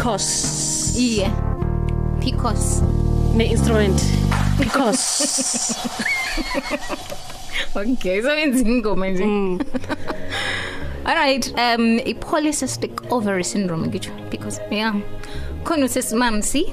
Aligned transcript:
PCOS 0.00 0.96
iye 0.98 1.30
Picos. 2.20 2.82
ne-instrument 3.36 4.00
Picos. 4.58 5.76
okay 7.76 8.22
so 8.22 8.34
yenza 8.34 8.68
ingoma 8.68 9.08
nje 9.08 9.24
Alright 11.04 11.54
um 11.58 11.98
i 11.98 12.14
polycystic 12.14 13.12
ovary 13.12 13.44
syndrome 13.44 13.86
ngitsho 13.86 14.10
because 14.30 14.60
yeah. 14.70 14.94
Khona 15.64 15.84
usesimamsi 15.84 16.72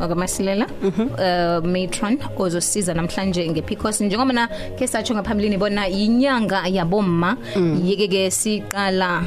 okamasilela 0.00 0.66
uh 0.82 1.64
matron 1.64 2.18
ozosiza 2.38 2.94
namhlanje 2.94 3.48
ngePCOS 3.48 4.00
njengoba 4.00 4.32
na 4.32 4.48
ke 4.78 4.86
satsho 4.86 5.14
ngaphambilini 5.14 5.58
bona 5.58 5.88
inyanga 5.88 6.62
yabomma 6.68 7.36
yeke 7.84 8.08
ke 8.08 8.30
siqala 8.30 9.22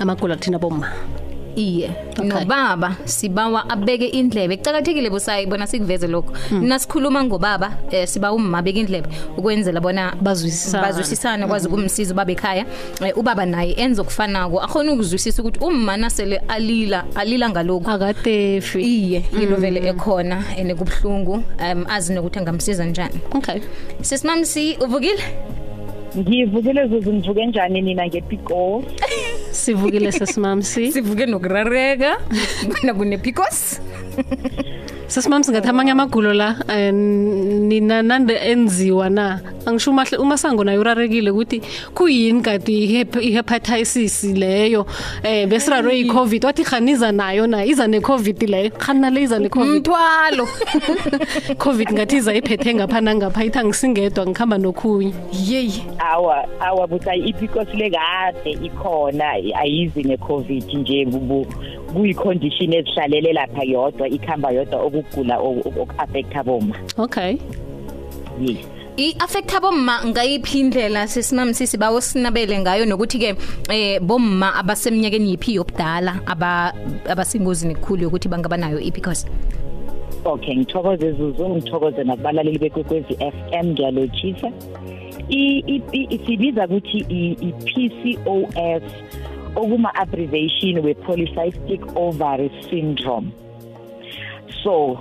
amagula 0.00 0.34
athina 0.34 0.58
bomma 0.58 1.13
iye 1.56 1.90
Okay. 2.14 2.28
nobaba 2.28 2.96
sibawa 3.04 3.68
abeke 3.70 4.06
indlebe. 4.06 4.56
Kucakathekile 4.56 5.10
busayi 5.10 5.46
bona 5.46 5.66
sikuveze 5.66 6.06
lokho 6.06 6.32
nasikhuluma 6.60 7.24
ngobaba 7.24 7.72
eh, 7.90 8.06
siba 8.08 8.32
umma 8.32 8.58
abeke 8.58 8.80
indlebe 8.80 9.08
ukwenzela 9.36 9.80
bona 9.80 10.14
Bazwisisane. 10.22 10.82
bazwisisane 10.82 11.46
kwazi 11.46 11.68
ukumsiza 11.68 12.14
ubaba 12.14 12.32
ekhaya. 12.32 12.64
Eh, 13.04 13.18
ubaba 13.18 13.46
naye 13.46 13.72
enza 13.76 14.02
okufanako 14.02 14.60
akhona 14.60 14.92
ukuzwisisa 14.92 15.42
ukuthi 15.42 15.58
umma 15.60 15.96
nasele 15.96 16.36
alila 16.48 17.04
alila 17.14 17.50
ngalokho 17.50 17.90
akatefi. 17.90 18.80
Iye 18.80 19.24
yilo 19.40 19.56
vele 19.56 19.80
ekhona 19.88 20.44
ene 20.56 20.74
kubhlungu 20.74 21.34
um 21.34 21.84
azi 21.88 22.14
nokuthi 22.14 22.38
angamsiza 22.38 22.84
njani. 22.84 23.20
Okay. 23.34 23.60
Sesimamsi 24.02 24.76
uvukile? 24.80 25.22
Ngivukile 26.18 26.86
zuzu 26.88 27.12
nivuke 27.12 27.46
njani 27.46 27.80
nina 27.82 28.06
ngepiko 28.06 28.82
sivukile 29.54 30.12
sasimamsi 30.12 30.92
sivuke 30.92 31.26
nokurareka 31.26 32.18
bona 32.68 32.94
kune-picos 32.98 33.80
sesimamsi 35.14 35.50
ngathi 35.52 35.68
amanye 35.68 35.90
amagulo 35.92 36.32
la 36.34 36.56
eh, 36.68 36.92
nina 36.94 38.02
nande 38.02 38.34
enziwa 38.34 39.10
na? 39.10 39.40
Angisho 39.66 39.90
umahle 39.90 40.16
umasango 40.18 40.64
nayo 40.64 40.80
urarekile 40.80 41.30
ukuthi 41.30 41.62
kuyini 41.94 42.42
kati 42.42 42.72
ihep- 42.86 43.22
ihepatitis 43.22 44.24
leyo 44.24 44.86
eh 45.22 45.46
besirarwe 45.48 46.00
iCovid? 46.00 46.44
Wathi 46.44 46.64
khaniza 46.64 47.12
nayo 47.12 47.46
na? 47.46 47.64
Iza 47.64 47.86
neCovid 47.86 48.42
leyo? 48.42 48.70
Khana 48.70 49.10
le 49.10 49.22
iza 49.22 49.38
neCovid? 49.38 49.86
Umthwalo 49.86 50.48
COVID 51.64 51.92
ngathi 51.92 52.16
iza 52.16 52.34
iphethe 52.34 52.74
ngapha 52.74 53.00
nangapha 53.00 53.44
ithi 53.44 53.58
angisingedwa 53.58 54.26
ngikhamba 54.26 54.58
nokhunye. 54.58 55.14
Yeyi. 55.48 55.84
Awa 55.98 56.44
awa 56.60 56.86
busayi 56.86 57.22
ipikos 57.28 57.68
lekade 57.74 58.50
ikhona 58.50 59.30
ayizi 59.30 60.02
ne-covid 60.02 60.74
nje 60.74 61.04
bubu 61.04 61.46
kuyi-condition 61.94 62.72
ezihlalele 62.72 63.32
lapha 63.32 63.62
yodwa 63.64 64.08
ikhamba 64.08 64.50
yodwa 64.50 64.80
okugula 64.82 65.38
oku-affecta 65.38 66.42
boma 66.44 66.76
okay. 66.98 67.38
Yes. 68.40 68.58
I-affecta 68.96 69.60
bomma 69.60 70.04
ngayiphi 70.06 70.60
indlela 70.60 71.06
sesimamsi 71.08 71.66
sibawo 71.66 72.00
sinabele 72.00 72.58
ngayo 72.60 72.86
nokuthi 72.86 73.18
ke 73.18 73.34
eh 73.70 74.00
bomma 74.00 74.54
abasemnyakeni 74.54 75.30
yiphi 75.30 75.54
yobudala 75.54 76.20
aba 76.26 76.72
abasingozini 77.08 77.74
kukhulu 77.74 78.02
yokuthi 78.02 78.28
bangaba 78.28 78.56
nayo 78.56 78.78
i-because 78.80 79.26
okay 80.24 80.56
ngithokoze 80.56 81.12
zuzu 81.12 81.48
ngithokoze 81.48 82.04
nakubalaleli 82.04 82.58
bekwekwezi 82.58 83.14
FM 83.18 83.66
ngiyalotshisa. 83.74 84.52
I 85.28 85.62
i- 85.66 85.82
i- 85.92 86.18
sibiza 86.26 86.66
ukuthi 86.66 86.98
i- 87.08 87.36
i-PCOS 87.48 88.24
okuma 88.24 88.62
abbreviation 88.62 89.03
we 89.56 90.94
polycystic 90.94 91.96
ovary 91.96 92.50
syndrome. 92.70 93.32
So 94.62 94.98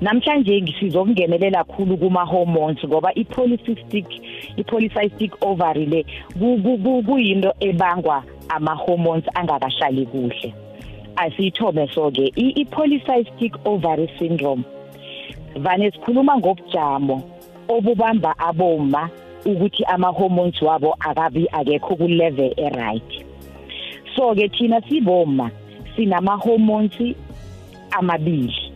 namhlanje 0.00 0.62
ngisizokungenelela 0.62 1.64
kakhulu 1.64 1.96
kuma 1.96 2.24
hormones 2.24 2.78
ngoba 2.84 3.10
i 3.14 3.24
polycystic 3.24 4.06
i 4.56 4.62
polycystic 4.64 5.32
ovary 5.42 5.86
le 5.86 6.04
ku- 6.38 6.58
ku- 6.62 6.78
ku- 6.78 7.02
kuyinto 7.02 7.52
ebangwa 7.60 8.22
ama 8.48 8.74
hormones 8.74 9.24
angakahlali 9.34 10.06
kuhle. 10.06 10.54
Asiyithome 11.16 11.88
soke 11.94 12.32
i 12.36 12.52
i- 12.60 12.64
polycystic 12.64 13.54
ovary 13.64 14.08
syndrome 14.18 14.64
vane 15.56 15.90
sikhuluma 15.90 16.36
ngobujamo 16.36 17.22
obubamba 17.68 18.34
aboma 18.38 19.10
ukuthi 19.46 19.84
ama 19.84 20.08
hormones 20.08 20.62
wabo 20.62 20.96
akabi 21.00 21.46
akekho 21.52 21.96
ku 21.96 22.08
level 22.08 22.52
e 22.56 22.68
right 22.68 23.24
so 24.16 24.34
ke 24.34 24.48
thina 24.48 24.80
siboma 24.88 25.50
sinama 25.96 26.36
hormones 26.38 27.16
amabili. 27.90 28.72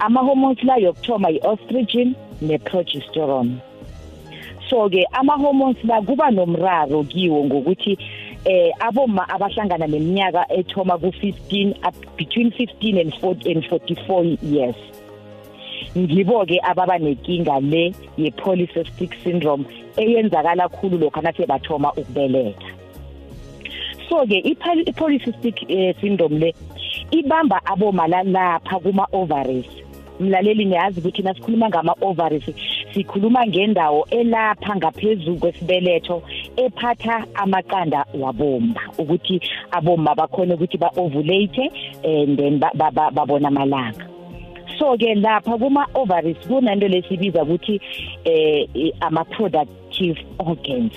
Ama 0.00 0.20
hormones 0.20 0.62
la 0.62 0.76
yokuthoma 0.76 1.30
i-estrogen 1.30 2.14
ne-progesterone. 2.42 3.60
So 4.68 4.88
ke 4.88 5.06
ama 5.12 5.38
hormones 5.38 5.76
la 5.84 6.02
kuba 6.02 6.30
nomraro 6.30 7.04
kiwo 7.04 7.44
ngokuthi 7.44 7.98
eh 8.44 8.72
aboma 8.80 9.28
abahlangana 9.28 9.86
neminyaka 9.86 10.46
ethoma 10.52 10.98
ku15 10.98 11.86
up 11.86 11.94
between 12.16 12.50
15 12.50 12.98
and 12.98 13.14
40 13.14 13.52
and 13.52 13.64
44 13.64 14.24
years. 14.42 14.76
Ngibo 15.96 16.46
ke 16.46 16.60
ababa 16.62 16.98
nenkinga 16.98 17.60
le 17.60 17.94
ye 18.16 18.30
polycystic 18.30 19.14
syndrome 19.24 19.64
eyenzakala 19.96 20.68
kakhulu 20.68 20.98
lokho 20.98 21.20
nathi 21.22 21.46
bathoma 21.46 21.92
ukubeletha. 21.96 22.75
So 24.08 24.26
ke 24.26 24.38
i 24.44 24.54
polycystic 24.92 25.64
eh, 25.68 25.94
syndrome 26.00 26.38
le 26.38 26.54
ibamba 27.10 27.60
aboma 27.64 28.06
lapha 28.08 28.78
kuma 28.82 29.06
ovaries 29.12 29.66
mlaleli 30.20 30.64
niyazi 30.64 31.00
ukuthi 31.00 31.22
nasikhuluma 31.22 31.68
ngama 31.68 31.94
ovaries 32.00 32.44
sikhuluma 32.94 33.46
ngendawo 33.46 34.06
elapha 34.10 34.76
ngaphezulu 34.76 35.36
kwesibeletho 35.38 36.22
ephatha 36.56 37.26
amaqanda 37.34 38.04
wabomba 38.20 38.80
ukuthi 38.98 39.40
abomma 39.70 40.14
bakhona 40.14 40.54
ukuthi 40.54 40.78
ba 40.78 40.90
ovulate 40.96 41.70
and 42.04 42.38
then 42.38 42.58
ba- 42.58 42.72
ba- 42.74 42.90
ba- 42.90 43.10
babona 43.10 43.48
amalanga. 43.48 44.06
So 44.78 44.96
ke 44.96 45.14
lapha 45.14 45.58
kuma 45.58 45.86
ovaries 45.94 46.36
kunento 46.48 46.88
lesibiza 46.88 47.42
ukuthi 47.44 47.80
eh 48.24 48.66
i- 48.74 48.92
ama 49.00 49.24
productive 49.24 50.16
organs. 50.38 50.92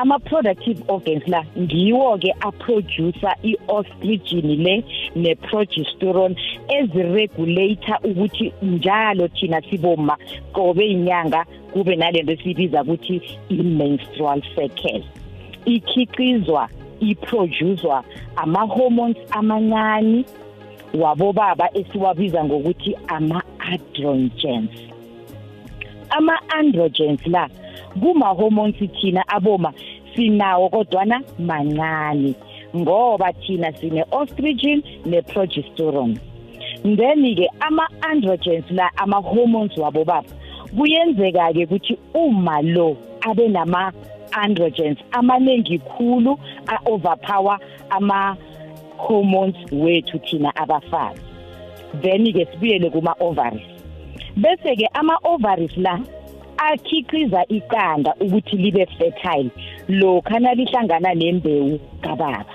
Ama 0.00 0.18
productive 0.18 0.82
organs 0.88 1.28
la 1.28 1.44
ngiwo 1.58 2.18
ke 2.18 2.32
aproducer 2.40 3.34
iostrogen 3.42 4.62
le 4.64 4.84
neprogesterone 5.16 6.36
eziregulator 6.68 7.98
ukuthi 8.04 8.52
njalo 8.62 9.28
thina 9.28 9.60
siboma 9.62 10.16
qobe 10.52 10.86
inyanga 10.86 11.44
kube 11.72 11.96
nalento 11.96 12.32
esibiza 12.32 12.82
ukuthi 12.82 13.20
i-menstrual 13.48 14.42
cycle. 14.54 15.04
Ikhiqizwa 15.64 16.68
iproducewa 17.00 18.04
ama 18.36 18.60
hormones 18.60 19.16
amancane 19.30 20.24
wabobaba 20.94 21.68
esiwabiza 21.76 22.44
ngokuthi 22.44 22.96
ama-androgens. 23.06 24.70
Ama-androgens 26.10 27.26
la 27.26 27.48
kuma-hormones 28.00 28.76
thina 29.00 29.24
aboma 29.28 29.72
sinawo 30.14 30.68
kodwana 30.68 31.22
mancane 31.38 32.34
ngoba 32.76 33.32
thina 33.32 33.72
sine-estrogen 33.72 34.82
ne-progesterone. 35.06 36.18
Then-ke 36.84 37.48
ama-androgens 37.60 38.70
la 38.70 38.90
ama-hormones 38.96 39.76
wabobaba 39.76 40.28
kuyenzeka-ke 40.76 41.64
ukuthi 41.64 41.98
uma 42.14 42.62
lo 42.62 42.96
abe 43.20 43.48
nama-androgens 43.48 44.98
amaningi 45.12 45.78
khulu 45.78 46.38
a-overpower 46.66 47.58
ama-hormones 47.90 49.56
wethu 49.72 50.18
thina 50.18 50.56
abafazi 50.56 51.30
then-ke 52.02 52.46
sibuyele 52.52 52.90
kuma-ovaries. 52.90 53.66
Bese-ke 54.36 54.86
ama-ovaries 54.94 55.76
la 55.76 55.98
akhiqiza 56.56 57.44
iqanda 57.48 58.14
ukuthi 58.20 58.56
libe 58.56 58.86
fertile. 58.98 59.50
Lokha 59.90 60.38
nalihlangana 60.38 61.14
nembewu 61.14 61.80
kababa. 62.00 62.54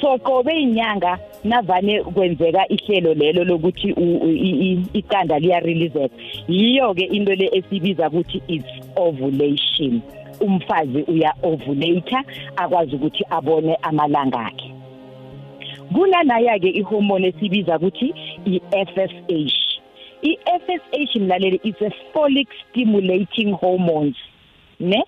So 0.00 0.18
qobe 0.18 0.52
inyanga 0.52 1.18
navane 1.44 2.02
kwenzeka 2.02 2.68
ihlelo 2.68 3.14
lelo 3.14 3.44
lokuthi 3.44 3.88
iqanda 4.92 5.38
liyareleaseka 5.38 6.14
yiyo 6.48 6.94
ke 6.94 7.04
into 7.04 7.34
le 7.34 7.50
esibiza 7.52 8.08
ukuthi 8.08 8.42
is 8.48 8.64
ovulation. 8.96 10.02
Umfazi 10.40 11.02
uya 11.08 11.34
ovulate 11.42 12.16
akwazi 12.56 12.96
ukuthi 12.96 13.24
abone 13.30 13.76
amalanga 13.82 14.38
akhe. 14.38 14.72
Kunanaya 15.94 16.58
ke 16.58 16.68
ihormone 16.68 17.28
esibiza 17.28 17.76
ukuthi 17.76 18.14
i-FSH 18.44 19.76
i-FSH 20.22 21.16
mlaleli 21.16 21.60
is 21.64 21.80
a 21.80 21.90
follic 22.12 22.48
stimulating 22.68 23.52
hormones 23.52 24.16
ne? 24.80 25.04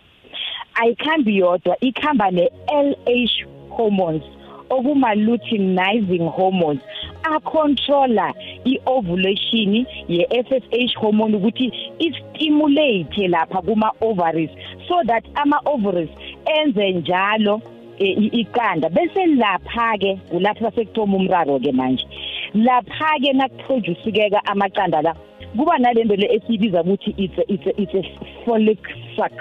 Ayikhambi 0.81 1.39
yodwa 1.39 1.77
ikhamba 1.81 2.31
ne-LH 2.31 3.35
hormones 3.71 4.23
okuma 4.71 5.15
luteinizing 5.15 6.29
hormones. 6.31 6.81
Acontroller 7.23 8.33
iovulation 8.65 9.87
ye-FSH 10.09 10.95
hormone 10.97 11.37
ukuthi 11.37 11.73
istimulate 11.99 13.29
lapha 13.29 13.63
kuma 13.63 13.93
ovaries 14.01 14.51
so 14.89 15.03
that 15.07 15.25
ama 15.35 15.61
ovaries 15.67 16.11
enze 16.47 16.93
njalo 16.93 17.61
iqanda. 17.99 18.89
Bese 18.89 19.27
lapha 19.27 19.99
ke 19.99 20.21
kulapha 20.31 20.71
sekuthoma 20.71 21.17
umraro 21.17 21.59
ke 21.59 21.73
manje 21.73 22.07
lapha 22.55 23.19
ke 23.21 23.33
nakuproduce 23.33 24.13
ke 24.13 24.41
amaqanda 24.47 25.03
la 25.03 25.15
kuba 25.57 25.79
nalento 25.79 26.17
le 26.17 26.27
esibiza 26.37 26.83
ukuthi 26.83 27.15
it's 27.19 27.39
a, 27.39 27.53
it's 27.53 27.67
a, 27.67 27.83
it's 27.83 27.95
a 27.95 28.45
folic 28.45 28.79
sac. 29.17 29.33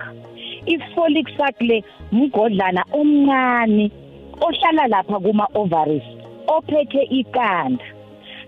I-folic 0.74 1.28
sac 1.38 1.62
le 1.62 1.84
mgodlana 2.12 2.84
omncane 2.94 3.92
ohlala 4.42 4.88
lapha 4.88 5.20
kuma 5.20 5.48
ovaries 5.56 6.08
ophethe 6.48 7.02
iqanda. 7.20 7.86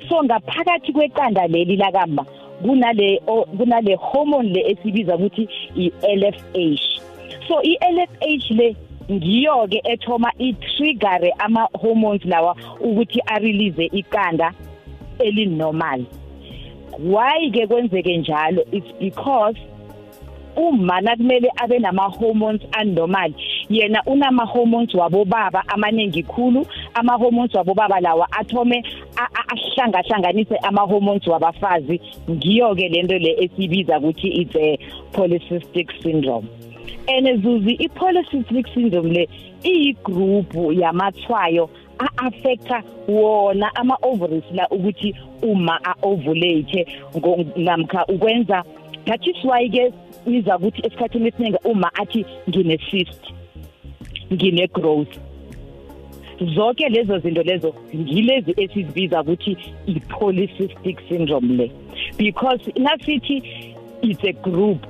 So 0.10 0.24
ngaphakathi 0.24 0.94
kweqanda 0.94 1.48
leli 1.48 1.76
lakamba 1.76 2.26
kunale 2.62 3.22
kunale 3.58 3.96
hormone 3.96 4.50
le 4.50 4.62
esibiza 4.72 5.16
ukuthi 5.16 5.50
i-LFH 5.76 7.00
so 7.48 7.62
i-LFH 7.64 8.52
le 8.52 8.76
ngiyo 9.12 9.68
ke 9.68 9.82
ethoma 9.84 10.32
i-trigger 10.38 11.34
ama 11.40 11.68
hormones 11.74 12.26
lawa 12.26 12.56
ukuthi 12.82 13.20
a 13.28 13.40
release 13.40 13.90
iqanda 13.92 14.54
elinormal. 15.20 16.06
Why 17.00 17.50
ke 17.52 17.68
kwenzeke 17.68 18.18
njalo? 18.18 18.62
It's 18.72 18.92
because 19.00 19.58
uma 20.56 21.02
nakumele 21.02 21.50
abe 21.58 21.80
nama 21.80 22.10
hormones 22.10 22.62
anormal. 22.72 23.34
Yena 23.70 24.02
unama 24.06 24.46
hormones 24.46 24.94
wabo 24.94 25.26
baba 25.26 25.64
amaningi 25.68 26.24
khulu. 26.24 26.66
Ama 26.94 27.18
hormones 27.18 27.54
wabo 27.54 27.74
baba 27.74 28.00
lawa 28.00 28.28
athome 28.32 28.84
ahlanga 29.16 30.02
hlanganise 30.02 30.58
ama 30.64 30.82
hormones 30.82 31.28
wabafazi. 31.28 32.02
Ngiyo 32.30 32.76
ke 32.76 32.90
lento 32.90 33.18
le 33.18 33.36
esibiza 33.44 34.00
ukuthi 34.00 34.42
it's 34.42 34.56
a 34.56 34.78
polycystic 35.14 35.92
syndrome. 36.02 36.48
Enezuzi 37.08 37.74
ipolycystic 37.80 38.68
syndrome 38.74 39.14
le 39.14 39.30
iyigroup 39.64 40.54
yamathwayo 40.74 41.70
a-affecta 42.00 42.84
wona 43.08 43.76
ama 43.76 43.98
ovaries 44.02 44.44
la 44.54 44.68
ukuthi 44.70 45.16
uma 45.42 45.80
a-ovulate 45.84 46.88
namkha 47.56 48.06
ukwenza 48.06 48.64
that 49.06 49.28
is 49.28 49.44
why 49.44 49.70
ke 49.70 49.92
iza 50.26 50.58
ukuthi 50.58 50.82
esikhathini 50.88 51.28
esiningi 51.28 51.58
uma 51.64 51.90
athi 51.94 52.26
ngine 52.50 52.78
cyst 52.78 53.22
ngine 54.34 54.68
growth 54.68 55.30
zonke 56.46 56.90
lezo 56.90 57.20
zinto 57.20 57.44
lezo 57.44 57.76
ngilezi 57.96 58.54
esizibiza 58.58 59.22
ukuthi 59.22 59.58
i 59.88 60.00
polycystic 60.00 61.00
syndrome 61.10 61.56
le. 61.56 61.72
Because 62.18 62.72
nasithi 62.76 63.44
it's 64.02 64.24
a 64.24 64.34
group 64.34 64.86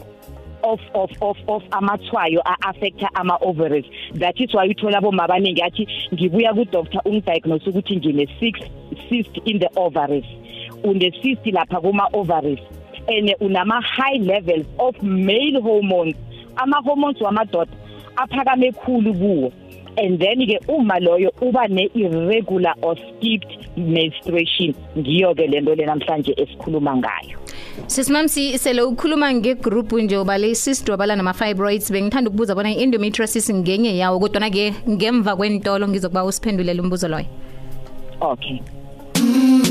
of 0.64 0.80
of 0.94 1.12
of 1.22 1.38
of 1.48 1.64
amathwayo 1.72 2.42
affecta 2.62 3.10
ama 3.14 3.38
ovaries 3.42 3.86
that 4.16 4.40
is 4.40 4.54
why 4.54 4.70
uthola 4.70 5.02
bomama 5.02 5.24
abaningi 5.24 5.62
athi 5.62 5.88
ngibuya 6.14 6.54
ku 6.54 6.66
doctor 6.66 7.02
ungidiagnose 7.06 7.70
ukuthi 7.70 7.98
ngine 7.98 8.28
6 8.42 8.70
cyst 9.10 9.38
in 9.46 9.60
the 9.60 9.70
ovaries. 9.76 10.26
Une 10.84 11.12
cyst 11.12 11.46
lapha 11.46 11.82
kuma 11.82 12.08
ovaries 12.14 12.60
and 13.10 13.36
unama 13.42 13.82
high 13.82 14.18
levels 14.22 14.66
of 14.80 15.02
male 15.04 15.62
hormones. 15.62 16.16
Ama 16.58 16.82
hormones 16.84 17.22
wamadoda 17.22 17.72
aphakame 18.16 18.68
ekhulu 18.68 19.14
kuwo. 19.14 19.52
And 19.98 20.20
then 20.20 20.40
ke 20.48 20.60
uma 20.70 21.00
loyo 21.00 21.32
uba 21.42 21.68
ne 21.68 21.90
irregular 21.96 22.74
or 22.82 22.96
skipped 22.96 23.78
menstruation 23.78 24.74
ngiyo 24.98 25.36
ke 25.36 25.48
lento 25.50 25.76
le 25.76 25.86
namhlanje 25.86 26.34
esikhuluma 26.38 26.96
ngayo. 26.96 27.38
Sisimamsi 27.88 28.58
sele 28.58 28.82
ukhuluma 28.82 29.34
ngegroup 29.34 29.92
nje 29.92 30.18
obale 30.18 30.56
cyst 30.56 30.90
wabala 30.90 31.16
nama 31.16 31.34
fibroids 31.34 31.92
bengithanda 31.92 32.30
ukubuza 32.30 32.56
bona 32.56 32.70
endometriosis 32.70 33.54
ngenye 33.54 33.98
yawo 33.98 34.20
kodwa 34.20 34.40
na 34.40 34.50
ke 34.50 34.74
ngemva 34.90 35.36
kwentolo 35.36 35.88
ngizokuba 35.88 36.24
usiphendulele 36.24 36.82
umbuzo 36.82 37.08
loyo. 37.08 37.26
Okay. 38.22 38.60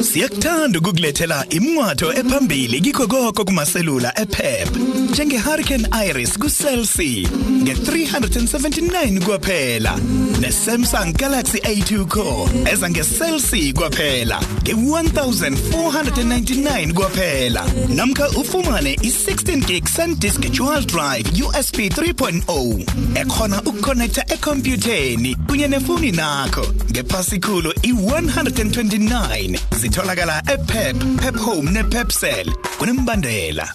Siyakuthanda 0.02 0.78
ukukulethela 0.78 1.46
imncwato 1.50 2.12
ephambili 2.12 2.80
kikho 2.80 3.06
konke 3.06 3.44
kumaselula 3.44 4.20
ePep. 4.20 4.76
Njenge 5.10 5.38
Hurricane 5.38 5.88
Iris 6.06 6.38
kuCell 6.38 6.86
C 6.86 7.26
nge379 7.62 9.24
kwaphela 9.24 9.98
neSamsung 10.40 11.12
Galaxy 11.16 11.58
A2 11.58 12.04
Core 12.06 12.50
eza 12.72 12.90
ngeCell 12.90 13.40
C 13.40 13.72
kwaphela 13.72 14.40
nge1499 14.64 16.92
kwaphela. 16.92 17.66
Namkha 17.88 18.28
ufumane 18.28 18.94
i16 18.94 19.64
gig 19.66 19.86
SanDisk 19.88 20.40
Dual 20.40 20.84
Drive 20.84 21.42
USB 21.44 21.78
3.0 21.78 23.18
ekhona 23.20 23.62
ukukonnecta 23.62 24.24
ekhompyutheni 24.32 25.34
kunye 25.34 25.68
nefoni 25.68 26.12
nakho 26.12 26.66
ngephasikhulu 26.90 27.70
i129 27.70 29.58
zitholakala 29.88 30.42
ePep, 30.52 30.96
Pep 31.20 31.36
Home 31.36 31.70
nePepsel 31.70 32.46
kunembandela. 32.78 33.68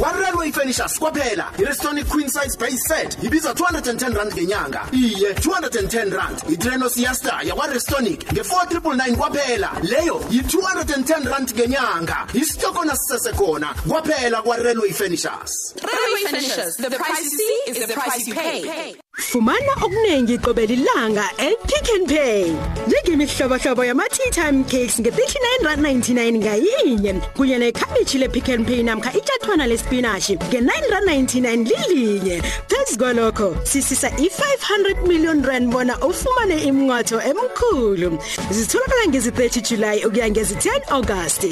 Warelwe 0.00 0.52
furnitures 0.52 0.98
kwaphela. 0.98 1.52
Irestonic 1.58 2.08
queen 2.08 2.28
size 2.28 2.56
base 2.56 2.80
set 2.88 3.18
ibiza 3.22 3.52
210 3.52 4.14
rand 4.16 4.32
ngenyanga. 4.32 4.88
Iye 4.92 5.34
210 5.34 6.10
rand. 6.16 6.38
Itreno 6.48 6.88
siesta 6.88 7.40
yakwarestonic 7.44 8.24
nge-4999 8.32 9.16
kwaphela. 9.16 9.70
Leyo 9.82 10.24
yi-210 10.30 11.30
rand 11.30 11.52
ngenyanga. 11.54 12.26
Isitokona 12.34 12.96
sisesekhona 12.96 13.74
kwaphela 13.88 14.42
kwarelwe 14.42 14.92
furnitures 14.92 15.74
Railway 15.82 16.24
Finishers, 16.40 16.76
the 16.76 16.90
price 16.90 17.22
you 17.22 17.30
see 17.30 17.62
is 17.66 17.86
the 17.86 17.92
price 17.92 18.26
you 18.26 18.34
pay. 18.34 18.96
Fumana 19.18 19.72
okuningi 19.82 20.38
qobela 20.38 20.72
ilanga 20.72 21.24
ePick 21.38 21.88
n 22.00 22.06
Pay. 22.06 22.52
Njengemihlobohlobo 22.86 23.84
yama 23.84 24.08
tea 24.08 24.30
time 24.30 24.64
cakes 24.64 25.00
nge-39.99 25.00 26.38
ngayinye 26.38 27.12
kunye 27.36 27.58
nekhabishi 27.58 28.18
lePick 28.18 28.48
n 28.48 28.64
Pay 28.64 28.82
namkha 28.82 29.12
ijathwana 29.12 29.66
lespinashi 29.66 30.36
nge-9.99 30.36 31.88
lilinye. 31.88 32.42
Phezu 32.68 32.98
kwalokho 32.98 33.56
sisisa 33.64 34.10
i-500 34.10 35.06
million 35.06 35.42
rand 35.44 35.72
bona 35.72 35.98
ufumane 35.98 36.62
imnqatho 36.62 37.20
emkhulu. 37.20 38.18
Zitholakala 38.50 39.06
ngezi-30 39.08 39.60
July 39.68 40.04
ukuya 40.04 40.30
ngezi-10 40.30 40.82
August. 40.90 41.44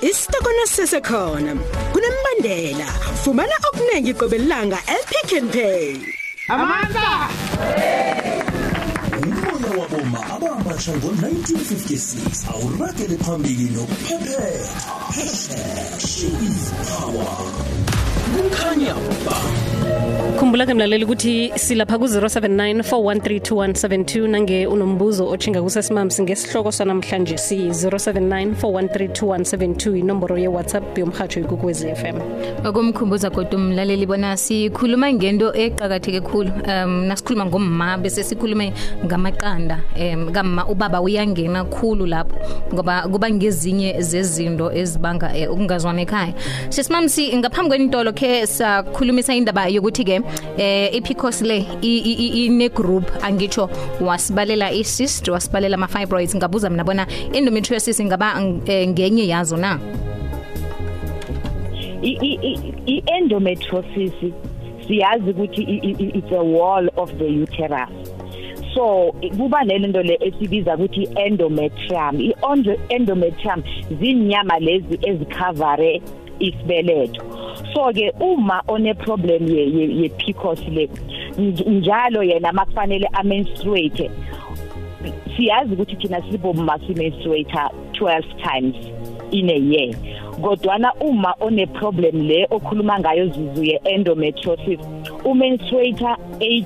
Isitokona 0.00 0.66
sesekhona. 0.66 1.56
Kunembandela. 1.92 2.86
Fumana 3.24 3.54
okuningi 3.68 4.14
qobela 4.14 4.44
ilanga 4.44 4.78
ePick 4.86 5.32
n 5.42 5.48
Pay. 5.48 6.23
Umoya 9.22 9.70
waboma 9.80 10.20
abambasha 10.34 10.92
ngo-1956 10.92 12.48
awuragele 12.52 13.16
phambili 13.24 13.70
nokuphephetha. 13.70 14.92
#power. 16.84 17.36
Kukhanya 18.34 18.94
ba 19.26 19.38
khumbula 20.38 20.66
ke 20.66 20.74
mlaleli 20.74 21.04
ukuthi 21.04 21.52
silapha 21.56 21.98
ku-079 21.98 22.82
4132172 22.82 24.28
nange 24.28 24.66
unombuzo 24.66 25.28
othinga 25.28 25.62
kusesimamsi 25.62 26.22
ngesihloko 26.22 26.72
sanamhlanje 26.72 27.36
si-079 27.36 28.54
4132172 28.62 29.98
inomboro 29.98 30.38
ye-whatsapp 30.38 30.98
yomhatsho 30.98 31.40
ikukwezi 31.40 31.94
FM 31.94 32.16
okumkhumbuza 32.64 33.30
kodwa 33.30 33.60
umlaleli 33.60 34.06
bona 34.06 34.36
sikhuluma 34.36 35.12
ngento 35.12 35.54
eqhakatheke 35.54 36.20
kakhulu 36.20 36.50
um 36.50 37.04
nasikhuluma 37.06 37.46
ngomma 37.46 37.98
bese 37.98 38.22
sikhulume 38.24 38.72
ngamaqanda. 39.04 39.80
Um 39.96 40.32
kamma 40.32 40.66
ubaba 40.68 41.00
uyangena 41.00 41.64
kakhulu 41.64 42.06
lapho 42.06 42.36
ngoba 42.74 43.02
kuba 43.02 43.30
ngezinye 43.30 44.00
zezinto 44.02 44.72
ezibanga 44.72 45.36
eh, 45.36 45.52
ukungazwana 45.52 46.02
ekhaya. 46.02 46.34
Sesimamsi 46.68 47.36
ngaphambi 47.36 47.68
kwenintolo 47.68 48.12
ke 48.12 48.46
sakhulumisa 48.46 49.34
indaba 49.34 49.68
yokuthi 49.84 50.04
ke 50.04 50.20
eh 50.58 50.96
iPCOS 50.96 51.42
le 51.42 51.56
i- 51.82 52.02
i- 52.10 52.18
i- 52.26 52.46
ine 52.46 52.68
group 52.68 53.04
angitsho 53.22 53.68
wasibalela 54.00 54.72
icyst 54.72 55.28
wasibalela 55.28 55.74
ama 55.76 55.88
fibroids 55.88 56.36
ngabuza 56.36 56.70
mina 56.70 56.84
bona 56.84 57.06
endometriosis 57.32 58.00
ingaba 58.00 58.42
eh, 58.66 58.88
ngenye 58.88 59.26
yazo 59.28 59.56
na? 59.56 59.78
I- 62.02 62.18
i- 62.20 62.38
i- 62.42 62.74
i-endometriosis 62.86 64.12
siyazi 64.86 65.30
ukuthi 65.30 65.62
i- 65.62 65.80
i- 65.88 65.96
i- 65.98 66.12
it's 66.18 66.32
a 66.32 66.42
wall 66.42 66.90
of 66.96 67.12
the 67.18 67.24
uterus. 67.42 67.88
So 68.74 69.14
i- 69.20 69.30
kuba 69.30 69.64
nento 69.64 70.02
le 70.02 70.18
esibiza 70.20 70.74
ukuthi 70.74 71.08
endometrium. 71.14 72.20
I-endometrium 72.20 73.62
zinyama 74.00 74.58
lezi 74.58 74.98
ezicovere 75.02 76.02
isibeletho 76.38 77.22
so 77.74 77.92
ke 77.92 78.12
uma 78.20 78.62
one 78.66 78.94
problem 78.94 79.48
ye, 79.48 79.64
ye, 79.66 80.08
PCOS 80.08 80.60
le 80.68 80.88
nj- 81.38 81.68
njalo 81.68 82.22
yena 82.22 82.52
makufanele 82.52 83.08
amenstruate 83.12 84.10
siyazi 85.36 85.74
ukuthi 85.74 85.96
thina 85.96 86.22
sibomma 86.30 86.78
simenstruator 86.86 87.70
12 87.92 88.22
times 88.42 88.76
in 89.30 89.50
a 89.50 89.56
year. 89.58 89.94
Kodwana 90.40 90.92
uma 91.00 91.34
one 91.40 91.66
problem 91.66 92.28
le 92.28 92.46
okhuluma 92.50 92.98
ngayo 92.98 93.26
zuzu 93.26 93.64
ye 93.64 93.80
endometriosis 93.84 94.80
umenstruator 95.24 96.16
8 96.40 96.64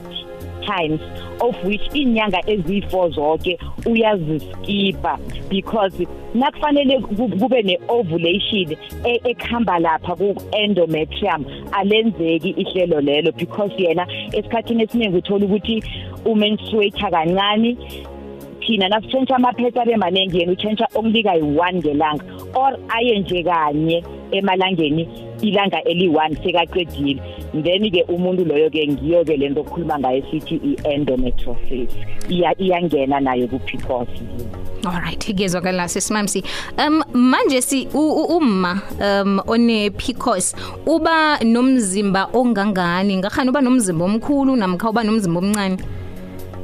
times. 0.67 1.01
Of 1.41 1.65
which 1.65 1.83
inyanga 1.95 2.39
eziyi4 2.47 3.11
zonke 3.15 3.59
uyaziskipa 3.87 5.19
because 5.49 6.07
nakufanele 6.35 7.01
ku- 7.01 7.29
kube 7.29 7.63
neovulation 7.63 8.77
e- 9.05 9.21
ekhamba 9.25 9.79
lapha 9.79 10.17
ku 10.17 10.35
endometrium 10.53 11.45
alenzeki 11.73 12.51
ihlelo 12.51 13.01
lelo 13.01 13.33
because 13.33 13.73
yena 13.79 14.07
esikhathini 14.33 14.83
esiningi 14.83 15.17
uthola 15.17 15.45
ukuthi 15.47 15.83
umenstruate 16.25 16.99
kancane 17.11 17.77
thina 18.61 18.89
nasitshentsha 18.89 19.37
amaphepha 19.37 19.83
abe 19.83 19.97
maningi 19.97 20.39
yena 20.39 20.53
utshentsha 20.53 20.89
okulika 20.95 21.35
yi-1 21.35 21.75
ngelanga 21.75 22.25
or 22.55 22.79
aye 22.89 23.19
nje 23.19 23.43
kanye 23.43 24.05
emalangeni 24.31 25.09
ilanga 25.43 25.81
eli-1 25.85 26.43
sekaqedile. 26.43 27.23
Then-ke 27.55 28.05
umuntu 28.09 28.45
loyo-ke 28.45 28.87
ngiyo-ke 28.89 29.37
le 29.37 29.49
nto 29.49 29.61
okukhuluma 29.61 29.99
ngayo 29.99 30.23
sithi 30.31 30.55
i-endometrosis 30.65 31.91
Iya- 32.29 32.55
iyangena 32.59 33.21
nayo 33.21 33.49
ku-pcos 33.49 34.09
Alright, 34.87 35.29
ngiyezwakala 35.35 35.89
sesimamsi. 35.89 36.43
Um 36.79 37.03
manje 37.13 37.61
si 37.61 37.89
u- 37.95 38.15
u- 38.23 38.37
umma 38.39 38.81
um 39.01 39.41
one 39.47 39.91
PCOS 39.91 40.55
uba 40.87 41.39
nomzimba 41.45 42.29
ongangani? 42.33 43.17
Ngakhani 43.17 43.51
uba 43.51 43.61
nomzimba 43.61 44.05
omkhulu 44.05 44.57
namkha 44.57 44.91
uba 44.91 45.03
nomzimba 45.05 45.41
omncane? 45.41 45.77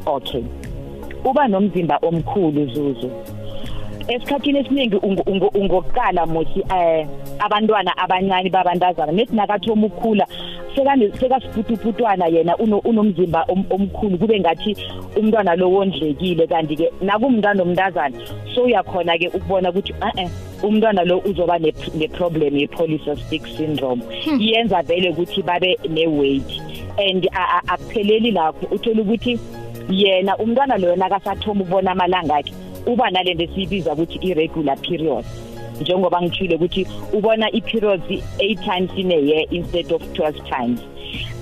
okay 0.07 0.45
uba 1.25 1.49
nomzimba 1.49 1.99
omkhulu 2.03 2.67
zuzu 2.67 3.11
esikhathini 4.09 4.59
esiningi 4.59 4.97
ungo- 4.97 5.25
ungo- 5.27 5.51
ungokala 5.55 6.27
mothi 6.27 6.61
eh 6.71 7.07
abantwana 7.39 7.97
abancane 7.97 8.51
babantazana 8.51 9.13
nethi 9.13 9.35
nakathoma 9.37 9.87
ukukhula 9.87 10.27
sekane 10.77 11.11
sekasiputuputwana 11.21 12.27
yena 12.27 12.57
uno- 12.57 12.83
unomzimba 12.85 13.45
om- 13.49 13.67
omkhulu 13.71 14.19
kube 14.19 14.41
ngathi 14.41 14.77
umntwana 15.17 15.57
lo 15.57 15.71
wondlekile. 15.71 16.47
Kanti 16.47 16.77
ke 16.77 16.91
nakumntwana 17.01 17.63
omntazana 17.63 18.17
so 18.55 18.63
uyakhona 18.65 19.19
ke 19.19 19.29
ukubona 19.29 19.71
ukuthi 19.71 19.95
eh 20.19 20.29
umntwana 20.63 21.05
lo 21.05 21.19
uzoba 21.25 21.59
ne 21.59 21.73
ne 21.95 22.09
problem 22.09 22.57
ye 22.57 22.67
polycystic 22.67 23.47
syndrome 23.57 24.03
iyenza 24.41 24.83
vele 24.83 25.11
ukuthi 25.11 25.43
babe 25.43 25.77
ne 25.89 26.07
weight 26.07 26.51
and 26.99 27.29
akupheleli 27.69 28.31
lapho 28.31 28.67
uthola 28.75 29.03
ukuthi 29.03 29.39
yena 29.91 30.37
umntwana 30.39 30.77
loyo 30.79 30.97
nakasathoma 30.97 31.61
ukubona 31.63 31.91
amalanga 31.93 32.37
akhe. 32.37 32.53
Uba 32.87 33.11
nalento 33.11 33.45
esiyibiza 33.45 33.93
ukuthi 33.93 34.19
irregular 34.23 34.77
period. 34.79 35.25
Njengoba 35.81 36.23
ngithile 36.23 36.55
ukuthi 36.57 36.87
ubona 37.13 37.51
i-periods 37.53 38.05
8 38.39 38.57
times 38.65 38.91
in 38.97 39.13
a 39.13 39.17
year 39.21 39.45
instead 39.51 39.93
of 39.93 40.03
12 40.13 40.33
times. 40.49 40.81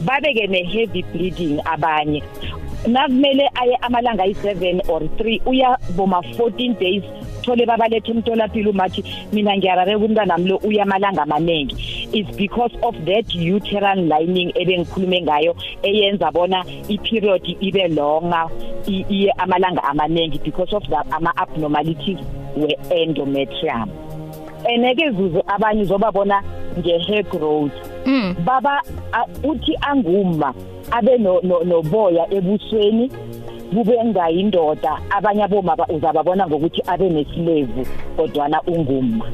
Babeke 0.05 0.47
ne-heavy 0.47 1.03
bleeding 1.03 1.61
abanye. 1.65 2.23
Nakumele 2.87 3.49
aye 3.55 3.77
amalanga 3.81 4.23
ayi-7 4.25 4.89
or 4.91 5.01
3 5.03 5.41
uya 5.47 5.79
boma 5.97 6.19
14 6.37 6.79
days 6.81 7.03
thole 7.43 7.67
babalethe 7.67 8.11
emtolapilo 8.11 8.71
umathi 8.71 9.05
mina 9.33 9.57
ngiyarareka 9.57 9.99
umntwanami 9.99 10.49
lo 10.51 10.57
uya 10.65 10.83
amalanga 10.83 11.23
amaningi 11.23 11.75
is 12.13 12.27
because 12.37 12.75
of 12.83 12.95
that 13.05 13.35
uterine 13.35 14.09
lining 14.09 14.53
ebengikhulume 14.55 15.23
ngayo 15.23 15.57
eyenza 15.83 16.31
bona 16.33 16.65
i-period 16.89 17.57
ibe 17.61 17.89
longa 17.89 18.49
i- 18.89 19.05
iye 19.09 19.31
amalanga 19.39 19.83
amaningi 19.85 20.39
because 20.45 20.73
of 20.77 20.83
the 20.89 20.97
ama-abnormalities 21.11 22.19
we-endometrium. 22.57 23.89
And-ke 24.65 25.11
zuzu 25.11 25.43
abanye 25.47 25.83
uzobabona 25.83 26.43
nge-hair 26.79 27.23
growth. 27.25 27.73
Mm. 28.07 28.35
baba 28.45 28.83
uthi 29.45 29.77
anguma 29.81 30.55
abe 30.91 31.19
no- 31.19 31.41
no- 31.43 31.63
noboya 31.65 32.27
ebusweni 32.35 33.11
kube 33.75 34.05
ngayindoda. 34.05 34.99
Abanye 35.11 35.45
aboma 35.45 35.77
ba- 35.77 35.87
uzababona 35.89 36.47
ngokuthi 36.47 36.83
abe 36.87 37.09
nesilevu 37.09 37.87
kodwana 38.17 38.61
unguma. 38.67 39.27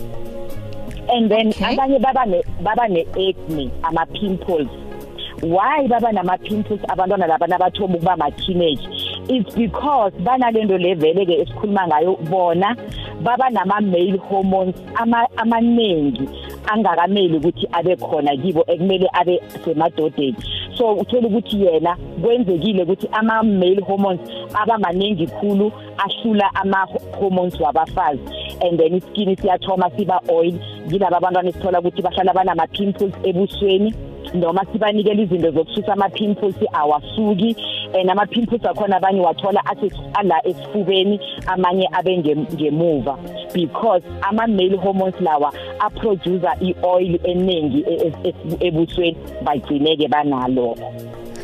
And 1.11 1.31
then 1.31 1.53
abanye 1.53 1.99
baba 1.99 2.27
ne 2.27 2.43
baba 2.63 2.89
ne-acne 2.89 3.71
ama-pimples. 3.83 4.69
Why 5.43 5.87
baba 5.89 6.13
nama-pimples 6.13 6.81
abantwana 6.89 7.27
laba 7.27 7.47
nabathoma 7.47 7.95
ukuba 7.97 8.17
ma-teenage? 8.19 8.85
It's 9.31 9.55
because 9.55 10.13
banalento 10.21 10.77
levele-ke 10.79 11.41
esikhuluma 11.43 11.87
ngayo 11.89 12.17
bona 12.31 12.77
baba 13.23 13.51
nama-male 13.51 14.17
hormones 14.29 14.75
ama- 14.95 15.29
amaningi 15.37 16.29
angakameli 16.67 17.37
ukuthi 17.37 17.69
abe 17.73 17.97
khona 17.97 18.37
kibo 18.37 18.65
ekumele 18.67 19.09
abe 19.13 19.41
semadodeni. 19.65 20.37
So 20.75 20.95
uthola 20.95 21.29
ukuthi 21.29 21.65
yena 21.65 21.97
kwenzekile 22.23 22.83
ukuthi 22.83 23.09
ama-male 23.13 23.81
hormones 23.81 24.21
aba 24.55 24.79
maningi 24.79 25.27
khulu 25.27 25.73
ahlula 25.99 26.51
ama-hormones 26.55 27.61
wabafazi. 27.61 28.21
And 28.61 28.79
then 28.79 28.95
iskini 28.95 29.37
siyathoma 29.37 29.91
siba 29.97 30.21
oil 30.29 30.55
yilaba 30.91 31.17
abantwana 31.17 31.49
esithola 31.49 31.81
ukuthi 31.81 32.03
bahlala 32.03 32.33
banama-pimples 32.35 33.13
ebusweni 33.25 33.95
noma 34.35 34.65
sibanikela 34.73 35.23
izinto 35.23 35.51
zokususa 35.51 35.93
ama-pimples 35.93 36.55
awasuki. 36.73 37.57
And 37.95 38.11
ama-pimples 38.11 38.63
akhona 38.65 38.97
abanye 38.97 39.21
wathola 39.21 39.61
athi 39.67 39.91
ala 40.15 40.41
esifubeni 40.47 41.21
amanye 41.47 41.89
abe 41.93 42.17
nge- 42.17 42.55
ngemuva. 42.55 43.17
Because 43.55 44.03
ama-male 44.23 44.77
hormones 44.77 45.15
lawa 45.21 45.53
aproducer 45.81 46.55
i-oil 46.61 47.19
eningi 47.25 47.85
e- 47.87 48.13
e- 48.25 48.29
e- 48.29 48.67
ebusweni 48.67 49.17
bagcine-ke 49.45 50.09
banalokho 50.09 50.93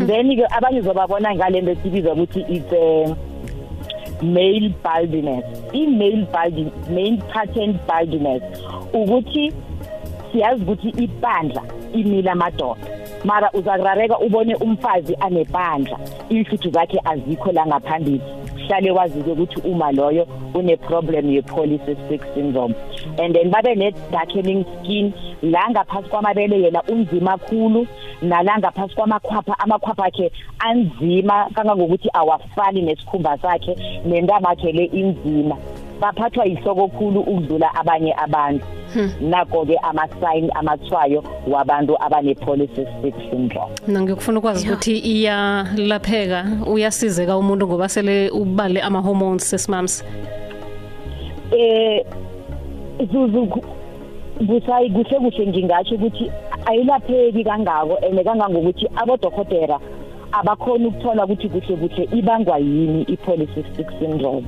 then-ke 0.06 0.44
abanye 0.50 0.80
uzobabona 0.80 1.34
ngale 1.34 1.60
nto 1.60 1.70
esibiza 1.70 2.12
ukuthi 2.12 2.40
it's 2.48 2.72
um, 2.72 3.16
male 4.22 4.74
baldness. 4.82 5.44
I-male 5.72 6.26
balding 6.32 6.70
male 6.90 7.16
pattern 7.32 7.78
baldness. 7.88 8.42
Ukuthi 8.92 9.52
siyazi 10.32 10.62
ukuthi 10.62 10.88
ibandla 10.88 11.62
imila 11.92 12.32
amadoda. 12.32 12.80
Mara 13.24 13.50
uzakurareka 13.52 14.18
ubone 14.18 14.54
umfazi 14.54 15.16
anebandla. 15.20 15.98
Ihluthu 16.28 16.70
zakhe 16.70 17.00
azikho 17.04 17.52
la 17.52 17.66
ngaphambili. 17.66 18.22
Hlale 18.66 18.90
wazi-ke 18.90 19.30
ukuthi 19.30 19.60
uma 19.60 19.92
loyo 19.92 20.26
une-problem 20.54 21.30
ye-polycystic 21.30 22.22
syndrome. 22.34 22.74
And 23.18 23.34
then 23.34 23.50
babe 23.50 23.76
ne-darkening 23.76 24.64
skin. 24.64 25.12
La 25.42 25.70
ngaphasi 25.70 26.08
kwamabele 26.08 26.62
yena 26.62 26.82
unzima 26.82 27.38
khulu 27.38 27.86
nala 28.22 28.58
ngaphasi 28.58 28.94
kwamakhwapha 28.94 29.58
amakhwapha 29.58 30.04
akhe 30.04 30.32
anzima 30.58 31.50
kangangokuthi 31.54 32.08
awafani 32.12 32.82
nesikhumba 32.82 33.38
sakhe 33.38 33.76
nentamo 34.06 34.48
akhe 34.48 34.72
le 34.72 34.84
inzima. 34.84 35.56
Baphathwa 36.04 36.44
yihloko 36.44 36.88
khulu 36.88 37.20
ukudlula 37.20 37.68
abanye 37.80 38.12
abantu. 38.24 38.64
Nako-ke 39.20 39.76
ama-sign 39.82 40.50
amathwayo 40.54 41.24
wabantu 41.52 41.96
abane-polycystic 42.04 43.14
syndrome. 43.30 43.72
Mina 43.86 44.00
ngikufuna 44.02 44.38
ukwazi 44.38 44.68
ukuthi 44.68 44.98
iyalapheka 44.98 46.44
uyasizeka 46.72 47.36
umuntu 47.38 47.66
ngoba 47.66 47.88
sele 47.88 48.30
ubale 48.30 48.80
ama-hormones 48.80 49.50
sesimamsi 49.50 50.04
eh 51.52 52.04
zuzu 53.12 53.46
ku- 53.46 53.64
busayi 54.40 54.90
kuhle 54.90 55.18
kuhle 55.20 55.46
ngingatsho 55.46 55.94
ukuthi 55.94 56.30
ayilapheki 56.66 57.44
kangako 57.44 57.98
and 58.06 58.18
kangangokuthi 58.24 58.86
abodokotera 58.96 59.78
abakhona 60.38 60.88
ukuthola 60.88 61.24
ukuthi 61.24 61.48
kuhle 61.48 61.76
kuhle 61.76 62.08
ibangwa 62.18 62.58
yini 62.58 63.02
i-polycystic 63.02 63.88
syndrome. 63.98 64.46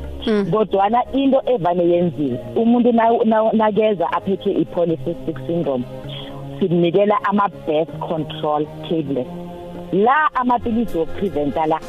Kodwana 0.51 1.03
into 1.13 1.41
evane 1.47 1.85
yenziwe 1.85 2.39
umuntu 2.57 2.93
na- 2.93 3.25
na- 3.25 3.53
nakeza 3.53 4.13
aphethe 4.13 4.51
i-polycystic 4.53 5.37
syndrome 5.47 5.85
simnikela 6.61 7.17
ama-birth 7.25 7.99
control 7.99 8.67
tablets 8.89 9.31
la 9.93 10.35
amapilisi 10.35 10.99
wokupreventa 10.99 11.67
la 11.67 11.81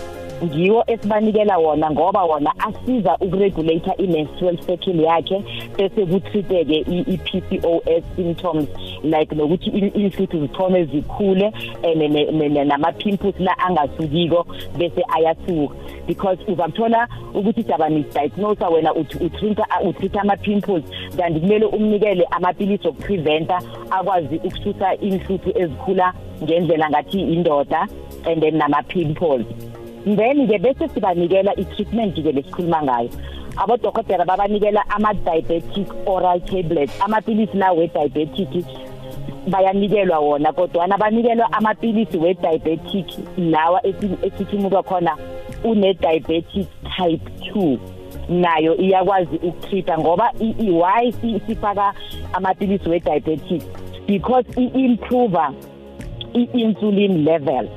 ngiwo 0.43 0.83
esibanikela 0.87 1.57
wona 1.57 1.91
ngoba 1.91 2.23
wona 2.23 2.53
asiza 2.59 3.17
ukuregulate 3.17 3.91
i-menstrual 3.97 4.57
cycle 4.57 5.03
yakhe 5.03 5.43
bese 5.77 6.05
kutreateke 6.05 6.77
i-PCOS 7.13 8.03
symptoms. 8.15 8.67
Like 9.03 9.35
nokuthi 9.35 9.69
i- 9.69 9.91
inhluthu 9.99 10.39
zithome 10.39 10.85
zikhule 10.85 11.51
and 11.83 11.97
ne- 11.97 12.07
ne- 12.07 12.49
ne- 12.49 12.63
nama-pimples 12.65 13.39
la 13.39 13.57
angasukiko 13.59 14.45
bese 14.77 15.03
ayasuka. 15.15 15.75
Because 16.07 16.39
uzakuthola 16.47 17.07
ukuthi 17.33 17.63
daba 17.63 17.89
misdiagnose 17.89 18.65
wena 18.65 18.93
uthi 18.93 19.17
utreat 19.25 19.59
utreat 19.83 20.17
ama-pimples 20.17 20.83
kanti 21.17 21.39
kumele 21.39 21.65
umnikele 21.65 22.25
amapilisi 22.31 22.87
okupreventa 22.87 23.61
akwazi 23.91 24.35
ukususa 24.35 24.95
inhluthu 24.95 25.51
ezikhula 25.55 26.13
ngendlela 26.43 26.89
ngathi 26.89 27.19
indoda 27.21 27.87
and 28.25 28.41
then 28.41 28.57
nama-pimples 28.57 29.45
then 30.05 30.47
ke 30.47 30.57
bese 30.59 30.87
sibanikela 30.93 31.53
i-treatment 31.59 32.15
ke 32.15 32.31
lesikhuluma 32.31 32.83
ngayo. 32.83 33.09
Abodokotela 33.57 34.25
babanikela 34.25 34.83
ama-diabetic 34.89 35.87
oral 36.05 36.39
tablets. 36.41 37.01
Amapilisi 37.01 37.57
la 37.57 37.73
we-diabetic 37.73 38.63
bayanikelwa 39.47 40.19
wona 40.19 40.53
kodwana 40.53 40.97
banikelwa 40.97 41.53
amapilisi 41.53 42.17
we-diabetic. 42.17 43.05
Lawa 43.37 43.81
esi- 43.87 44.17
esithi 44.27 44.55
umuntu 44.55 44.75
wakhona 44.75 45.17
une-diabetic 45.63 46.67
type 46.97 47.31
2 47.53 47.77
nayo 48.29 48.77
iyakwazi 48.77 49.35
ukutreata 49.43 49.97
ngoba 49.97 50.31
i- 50.39 50.55
i- 50.59 50.71
why 50.71 51.11
si- 51.11 51.39
sifaka 51.47 51.93
amapilisi 52.33 52.89
we-diabetic? 52.89 53.61
Because 54.07 54.45
i-improver 54.61 55.51
i-insulin 56.33 57.23
level. 57.23 57.67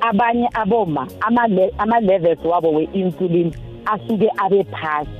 Abanye 0.00 0.48
aboma 0.54 1.06
ama- 1.20 1.48
ama-levels 1.78 2.44
wabo 2.44 2.70
we-insulin 2.72 3.52
asuke 3.86 4.30
abe 4.38 4.64
phasi. 4.64 5.10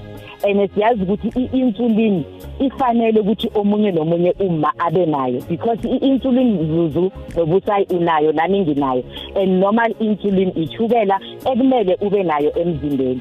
And 0.44 0.70
siyazi 0.74 1.02
ukuthi 1.02 1.28
i-insulin 1.28 2.24
ifanele 2.58 3.20
ukuthi 3.20 3.50
omunye 3.54 3.92
nomunye 3.92 4.34
uma 4.38 4.72
abe 4.78 5.06
nayo 5.06 5.40
because 5.48 5.88
i-insulin 5.88 6.66
zuzu 6.68 7.12
nobusayi 7.36 7.86
unayo 7.90 8.32
nami 8.32 8.60
nginayo 8.60 9.04
and 9.34 9.60
normal 9.60 9.94
insulin 10.00 10.52
ichukela 10.56 11.20
ekumele 11.44 11.96
ube 12.00 12.22
nayo 12.22 12.52
emzimbeni. 12.58 13.20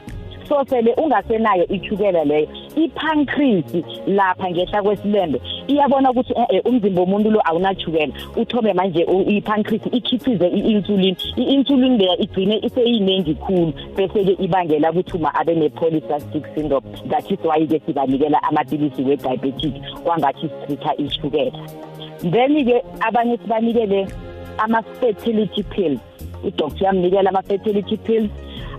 So 0.50 0.66
sele 0.70 0.94
ungasenayo 0.94 1.68
ichukela 1.68 2.24
leyo 2.24 2.48
ipancreas 2.76 3.66
lapha 4.08 4.50
ngehla 4.52 4.84
kwesilembe 4.84 5.42
iyabona 5.68 6.12
ukuthi 6.12 6.34
eh, 6.38 6.46
eh, 6.50 6.62
umzimba 6.66 7.02
womuntu 7.02 7.32
lo 7.32 7.42
awunachukela 7.46 8.14
uthome 8.36 8.74
manje 8.74 9.04
u- 9.04 9.22
ipancreas 9.30 9.82
ikhiphize 9.92 10.48
i-insulin. 10.48 11.16
I-insulin 11.38 11.98
leya 11.98 12.18
igcine 12.18 12.58
iseyiningi 12.64 13.36
khulu. 13.36 13.74
Bese-ke 13.96 14.36
ibangela 14.44 14.92
ukuthi 14.92 15.18
uma 15.18 15.36
abe 15.36 15.56
ne-polycystic 15.56 16.44
syndrome 16.56 16.86
that 17.10 17.32
is 17.32 17.40
why-ke 17.44 17.82
sibanikela 17.86 18.44
amapilisi 18.44 19.02
we-diabetic 19.02 19.74
kwangathi 20.04 20.50
sitritha 20.50 20.96
ichukela 20.98 21.52
then-ke 22.32 22.84
abanye 23.00 23.38
sibanikele 23.38 24.08
ama-fertility 24.58 25.64
pills. 25.64 26.00
Udoktor 26.44 26.86
yamnikela 26.88 27.30
ama-fertility 27.30 27.98
pills. 27.98 28.30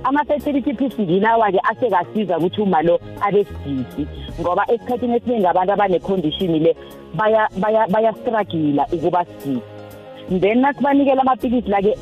Ama-fertility 0.09 0.73
pills 0.75 0.99
ngilawa-ke 1.01 1.61
asekasiza 1.71 2.39
ukuthi 2.39 2.61
uma 2.61 2.83
lo 2.83 3.01
abe 3.21 3.45
sidisi 3.45 4.07
ngoba 4.41 4.65
esikhathini 4.73 5.17
esiningi 5.17 5.47
abantu 5.47 5.73
abane-condition 5.73 6.53
le 6.65 6.77
baya- 7.15 7.51
baya- 7.63 7.89
bayastrugula 7.89 8.87
ukuba 8.93 9.25
sidisi. 9.25 9.63
Then 10.41 10.59
nasibanikela 10.61 11.23
amapilisi 11.23 11.69
la-ke 11.71 11.93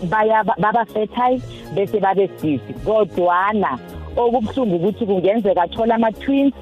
baba-fertile 0.62 1.40
bese 1.74 2.00
babe 2.00 2.28
sidisi 2.36 2.72
kodwana 2.84 3.78
okubuhlungu 4.16 4.76
ukuthi 4.76 5.06
kungenzeka 5.06 5.62
athole 5.62 5.92
ama-twins 5.94 6.52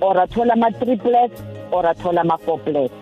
or 0.00 0.18
athole 0.18 0.50
ama-triplets 0.52 1.42
or 1.72 1.86
athole 1.86 2.18
ama-fourplets. 2.20 2.94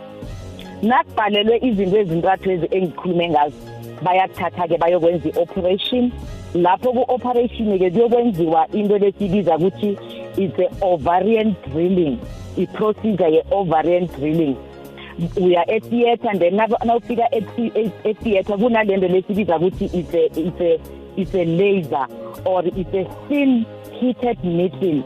Nakubhalelwe 0.83 1.59
izinto 1.63 1.97
ezintathu 1.97 2.51
ezi 2.51 2.67
engikhulume 2.71 3.29
ngazo 3.29 3.57
bayakuthatha-ke 4.03 4.79
bayokwenza 4.79 5.29
i-operation. 5.29 6.13
Lapho 6.55 6.93
ku-operation-ke 6.93 7.91
kuyokwenziwa 7.91 8.67
into 8.73 8.99
lesibiza 8.99 9.57
ukuthi 9.57 9.99
it's 10.37 10.59
a-ovarian 10.59 11.55
drilling. 11.71 12.19
I-procedure 12.57 13.29
ye-ovarian 13.29 14.07
drilling. 14.19 14.57
Uya 15.37 15.65
etheatre 15.71 16.39
then 16.39 16.57
na- 16.57 16.67
nawufika 16.85 17.29
etheatre 18.05 18.57
kunalento 18.57 19.09
lesibiza 19.09 19.57
ukuthi 19.57 19.85
it's 19.93 20.15
a, 20.15 20.25
it's 20.41 20.61
a, 20.61 20.79
it's 21.17 21.35
a 21.35 21.45
laser 21.45 22.07
or 22.45 22.65
it's 22.65 22.95
a 22.95 23.05
thin 23.29 23.67
heated 24.01 24.39
needle 24.45 25.03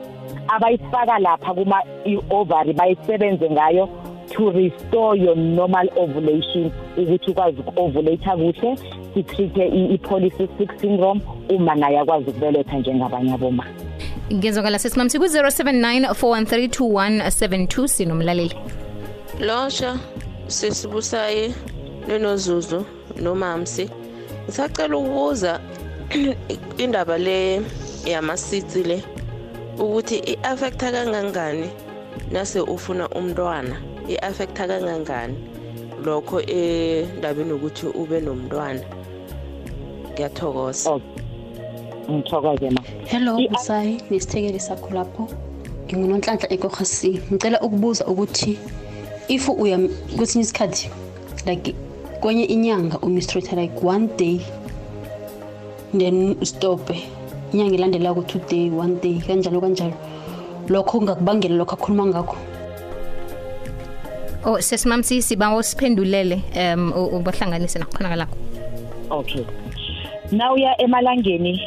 abayifaka 0.49 1.19
lapha 1.19 1.55
kuma 1.55 1.83
i-ovary 2.05 2.73
bayisebenze 2.73 3.51
ngayo. 3.51 3.89
To 4.37 4.51
restore 4.51 5.17
your 5.19 5.37
normal 5.37 5.89
ovulation 5.97 6.71
ukuthi 6.97 7.31
ukwazi 7.31 7.61
uku-ovulate 7.61 8.25
kuhle 8.31 8.79
sitreat-e 9.15 9.69
i- 9.69 9.95
i-polycystic 9.95 10.71
syndrome 10.81 11.21
uma 11.49 11.75
naye 11.75 11.99
akwazi 11.99 12.31
ukubeletha 12.31 12.79
njengabanye 12.79 13.33
aboma 13.35 13.65
ngezwakala 14.33 14.79
sesimamsi 14.79 15.19
ku-079 15.19 16.09
4132172 16.11 17.87
sinomlaleli. 17.89 18.57
Losha 19.41 19.99
sesibusaye 20.47 21.53
nenozuzu 22.09 22.85
nomamsi. 23.23 23.91
Ngisacela 24.45 24.97
ukubuza 24.97 25.61
indaba 26.85 27.19
le 27.19 27.63
yamasitsi 28.07 28.83
le 28.83 29.03
ukuthi 29.79 30.17
i-affecta 30.19 30.93
kangangani 30.93 31.69
nase 32.33 32.61
ufuna 32.61 33.09
umntwana? 33.09 33.77
I-affecta 34.09 34.67
kangangani? 34.69 35.37
Lokho 36.05 36.41
endabeni 36.41 37.53
ukuthi 37.53 37.87
ube 37.87 38.21
nomntwana. 38.21 38.81
Ngiyathokoza. 40.13 40.91
Oh 40.91 41.01
ngithokoze 42.11 42.71
ma. 42.71 42.81
Hello 43.07 43.39
I- 43.39 43.49
busayi 43.49 44.01
nesithekeli 44.11 44.61
sakho 44.61 44.91
lapho. 44.95 45.29
Ngingunonhlanhla 45.87 46.53
ekohasi 46.53 47.21
ngicela 47.33 47.61
ukubuza 47.61 48.07
ukuthi 48.07 48.59
if 49.29 49.49
uya 49.49 49.79
kwesinye 50.17 50.43
isikhathi 50.45 50.91
like 51.47 51.75
kwenye 52.21 52.45
inyanga 52.45 52.99
umistrate 52.99 53.57
like 53.57 53.75
one 53.87 54.09
day 54.17 54.41
then 55.97 56.37
ustope 56.41 56.97
inyanga 57.53 57.75
ilandelayo 57.75 58.15
ku-two 58.15 58.41
day 58.49 58.71
one 58.71 58.95
day 59.01 59.21
kanjalo 59.27 59.61
kanjalo. 59.61 59.93
Lokho 60.69 60.99
kungakubangela 60.99 61.57
lokho 61.57 61.75
akhuluma 61.77 62.07
ngakho. 62.07 62.37
Oh 64.45 64.61
sesimamsi 64.61 65.23
siba 65.23 65.57
usiphendulele 65.57 66.41
um 66.57 66.93
ubahlanganise 67.13 67.79
nakhona 67.79 68.17
lakho 68.17 68.37
okay. 69.11 69.45
Nawuya 70.33 70.81
emalangeni 70.81 71.61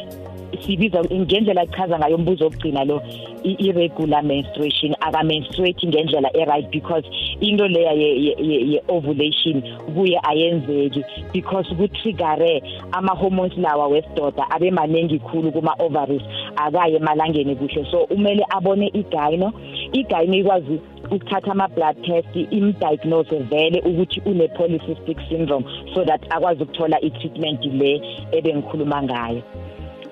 sibiza 0.66 1.04
ngendlela 1.04 1.60
achaza 1.60 1.98
ngayo 1.98 2.16
umbuzo 2.16 2.44
wokugcina 2.44 2.84
lo 2.84 3.02
irregular 3.44 4.22
menstruation 4.24 4.94
aka-menstruate 5.00 5.86
ngendlela 5.86 6.30
e-right 6.36 6.70
because 6.70 7.04
into 7.40 7.68
leya 7.68 7.92
ye- 7.92 8.18
ye- 8.24 8.36
ye- 8.38 8.66
ye-ovulation 8.72 9.62
kuye 9.94 10.18
ayenzeki 10.22 11.04
because 11.32 11.68
kutriggere 11.74 12.62
ama-hormones 12.92 13.56
lawa 13.56 13.86
wesidoda 13.88 14.50
abe 14.50 14.70
maningi 14.70 15.18
khulu 15.18 15.52
kuma-ovaries 15.52 16.22
akaye 16.56 16.96
emalangeni 16.96 17.56
kuhle. 17.56 17.86
So 17.90 18.04
umele 18.10 18.44
abone 18.50 18.88
igayino 18.94 19.52
igayino 19.92 20.34
ikwazi 20.34 20.80
ukuthatha 21.10 21.50
ama-blood 21.52 21.96
test 22.02 22.28
imdiagnose 22.50 23.38
vele 23.50 23.80
ukuthi 23.80 24.22
une-polycystic 24.26 25.18
syndrome 25.28 25.64
so 25.94 26.04
that 26.04 26.20
akwazi 26.30 26.62
ukuthola 26.62 27.00
i-treatment 27.00 27.64
le 27.64 28.00
ebengikhuluma 28.32 29.02
ngayo. 29.02 29.42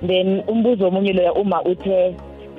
Then 0.07 0.43
umbuzo 0.49 0.89
omunye 0.89 1.13
loya 1.13 1.33
uma 1.35 1.63
uthe 1.65 2.15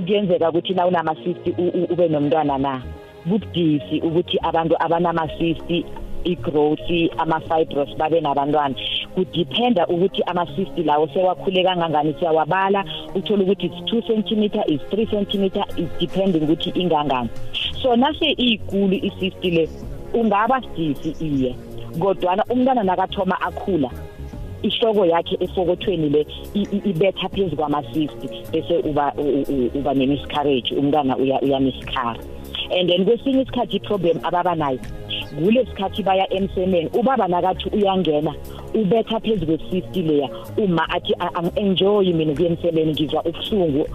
kuyenzeka 0.06 0.50
ukuthi 0.50 0.74
na 0.74 0.88
unama-cyst 0.88 1.48
u- 1.58 1.72
u- 1.74 1.88
ube 1.94 2.08
nomntwana 2.08 2.58
na 2.58 2.82
kubudisi 3.24 4.00
ukuthi 4.02 4.38
abantu 4.42 4.76
abanama-cyst 4.80 5.86
igrowth 6.24 6.90
ama-fibros 7.18 7.98
babe 7.98 8.22
nabantwana. 8.22 8.76
Kudiphenda 9.18 9.88
ukuthi 9.88 10.22
ama-cyst 10.24 10.78
lawo 10.86 11.08
sewakhule 11.08 11.64
kangangani 11.64 12.14
siyawabala. 12.20 12.86
Uthole 13.16 13.44
ukuthi 13.44 13.66
it's 13.66 13.90
two 13.90 14.02
centimeter 14.02 14.64
is 14.68 14.82
three 14.92 15.06
centimeter 15.08 15.66
is 15.78 15.90
depending 16.00 16.44
ukuthi 16.44 16.70
ingangani. 16.70 17.30
So 17.82 17.96
nase 17.96 18.32
iyikulu 18.38 18.94
i-cyst 18.94 19.44
le 19.44 19.70
ungaba 20.14 20.62
sidisi 20.62 21.16
iye. 21.26 21.56
Kodwana 22.00 22.44
umntwana 22.50 22.84
nakathoma 22.84 23.42
akhula 23.42 23.90
ihloko 24.64 25.06
yakhe 25.06 25.38
efokothweni 25.40 26.10
le 26.10 26.26
ibetha 26.86 27.30
phezu 27.30 27.56
kwama-cyst 27.56 28.52
bese 28.52 28.78
uba 28.90 29.14
uba 29.76 29.94
ne-miscarriage 29.94 30.76
umntwana 30.76 31.18
uya- 31.18 31.42
uyamiskara 31.42 32.20
and 32.72 32.90
then 32.90 33.06
kwesinye 33.06 33.42
isikhathi 33.42 33.76
i-problem 33.78 34.20
ababa 34.24 34.56
nayo 34.56 34.80
kule 35.44 35.66
sikhathi 35.66 36.04
baya 36.04 36.34
emsemeni 36.34 36.90
ubaba 36.94 37.28
nakathi 37.28 37.70
uyangena 37.70 38.34
ubetha 38.74 39.20
phezu 39.20 39.46
kwe-cyst 39.46 39.96
leya 39.96 40.30
uma 40.58 40.90
athi 40.90 41.14
"A- 41.20 41.34
ang-enjoyi 41.36 42.14
mina 42.14 42.34
kuye 42.36 42.48
emsemeni 42.50 42.92
ngizwa 42.92 43.24
ubuhlungu 43.26 43.86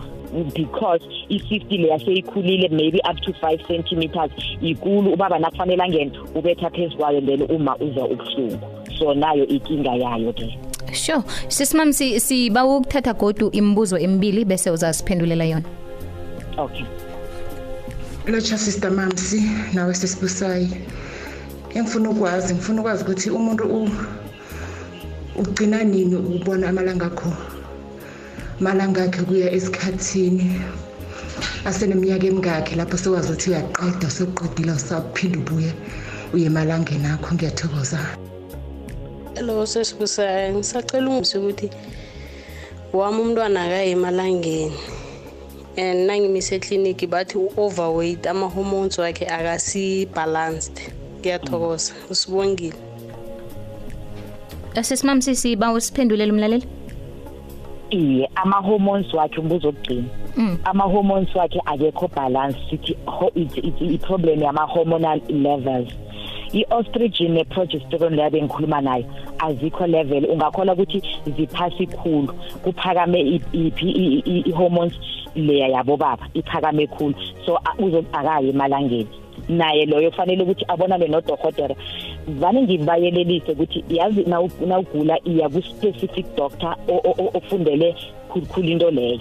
because 0.55 1.05
i-cyst 1.29 1.71
leya 1.71 1.99
seyikhulile 1.99 2.69
maybe 2.69 3.01
up 3.11 3.21
to 3.21 3.33
five 3.35 3.61
centimeters 3.67 4.31
ikulu 4.63 5.13
ubaba 5.13 5.39
nakufanele 5.39 5.83
angene 5.83 6.13
ubetha 6.35 6.71
phezu 6.71 6.97
kwayo 6.97 7.21
then 7.21 7.43
uma 7.43 7.77
uzwa 7.77 8.05
ubuhlungu. 8.09 8.59
So 8.99 9.15
nayo 9.15 9.47
inkinga 9.47 9.95
yayo 9.95 10.33
ke. 10.33 10.59
Sure. 10.93 11.23
Sesimamsi 11.49 12.21
siba 12.21 12.65
ukuthatha 12.65 13.13
godu 13.13 13.51
imibuzo 13.51 13.99
emibili 13.99 14.45
bese 14.45 14.71
uzasiphendulela 14.71 15.45
yona. 15.45 15.65
Okay. 16.59 16.85
Lotsha 18.27 18.59
sister 18.59 18.91
mamsi 18.91 19.43
nawe 19.75 19.95
sesibusayi 19.95 20.71
engifuna 21.75 22.11
ukwazi 22.11 22.55
ngifuna 22.55 22.81
ukwazi 22.81 23.03
ukuthi 23.05 23.31
umuntu 23.31 23.65
u- 23.65 23.91
ugcina 25.41 25.85
nini 25.85 26.15
ukubona 26.17 26.69
amalanga 26.69 27.07
akho? 27.07 27.33
Malanga 28.61 29.03
akhe 29.05 29.23
kuya 29.23 29.51
esikhathini? 29.53 30.61
Aseneminyaka 31.65 32.27
emingakhe 32.27 32.77
lapho 32.77 32.97
sekwazi 32.97 33.29
ukuthi 33.33 33.51
uyaqeda 33.51 34.09
sekuqedile 34.11 34.73
usaphinda 34.73 35.39
ubuye 35.39 35.73
uye 36.35 36.47
emalangeni 36.47 37.07
akho. 37.07 37.35
Ngiyathokoza. 37.35 37.99
Hello 39.35 39.67
sesibusayo 39.67 40.55
ngisacela 40.55 41.09
ungisi 41.11 41.39
ukuthi 41.39 41.71
wami 42.93 43.19
umntwana 43.21 43.65
akaye 43.65 43.91
emalangeni. 43.97 44.77
And 45.77 46.07
nangimise 46.09 46.55
ekliniki 46.57 47.07
bathi 47.07 47.39
u-overweight 47.39 48.27
ama-hormones 48.27 48.99
wakhe 48.99 49.27
akasi-balanced. 49.27 50.81
Ngiyathokoza. 51.21 51.93
Usibongile. 52.11 52.77
Sisimamsisi 54.83 55.57
bawo 55.57 55.81
siphendulele 55.81 56.33
umlaleli. 56.33 56.67
iye 57.91 58.29
ama-hormones 58.35 59.15
wakhe 59.15 59.41
umbuzo 59.41 59.69
okugcina 59.69 60.05
ama-hormones 60.65 61.35
wakhe 61.35 61.61
akekho 61.67 62.09
balance 62.09 62.59
sithi 62.71 62.97
ho- 63.07 63.31
it's- 63.37 63.59
it's 63.69 63.81
i-problem 63.81 64.43
yama-hormonal 64.43 65.21
levels. 65.29 65.89
I-oestrogen 66.53 67.33
ne-progesterone 67.33 68.17
leyo 68.17 68.31
bengikhuluma 68.31 68.81
nayo 68.81 69.05
azikho 69.39 69.87
level. 69.87 70.25
Ungakhola 70.31 70.73
ukuthi 70.73 71.03
ziphasi 71.37 71.87
khulu 71.87 72.33
kuphakame 72.65 73.21
i- 73.21 73.43
iphi 73.53 73.91
i- 73.91 74.23
i- 74.27 74.43
i-hormones. 74.49 74.95
Leya 75.35 75.69
yabobaba 75.69 76.29
iphakame 76.35 76.87
khulu. 76.87 77.15
So 77.47 77.57
a- 77.57 77.77
uzo 77.79 78.05
akayi 78.13 78.49
emalangeni. 78.51 79.09
Naye 79.49 79.87
loyo 79.87 80.11
kufanele 80.11 80.43
ukuthi 80.43 80.65
abonane 80.69 81.09
nodokotela 81.09 81.75
vane 82.29 82.63
ngibayelelise 82.63 83.53
ukuthi 83.53 83.85
yazi 83.91 84.23
nawu- 84.25 84.67
nawugula 84.67 85.19
iya 85.25 85.49
ku-specific 85.49 86.27
doctor 86.37 86.77
o- 86.89 87.01
o- 87.05 87.15
o- 87.19 87.31
ofundele 87.39 87.95
khulukhulu 88.31 88.69
into 88.69 88.91
leyo. 88.91 89.21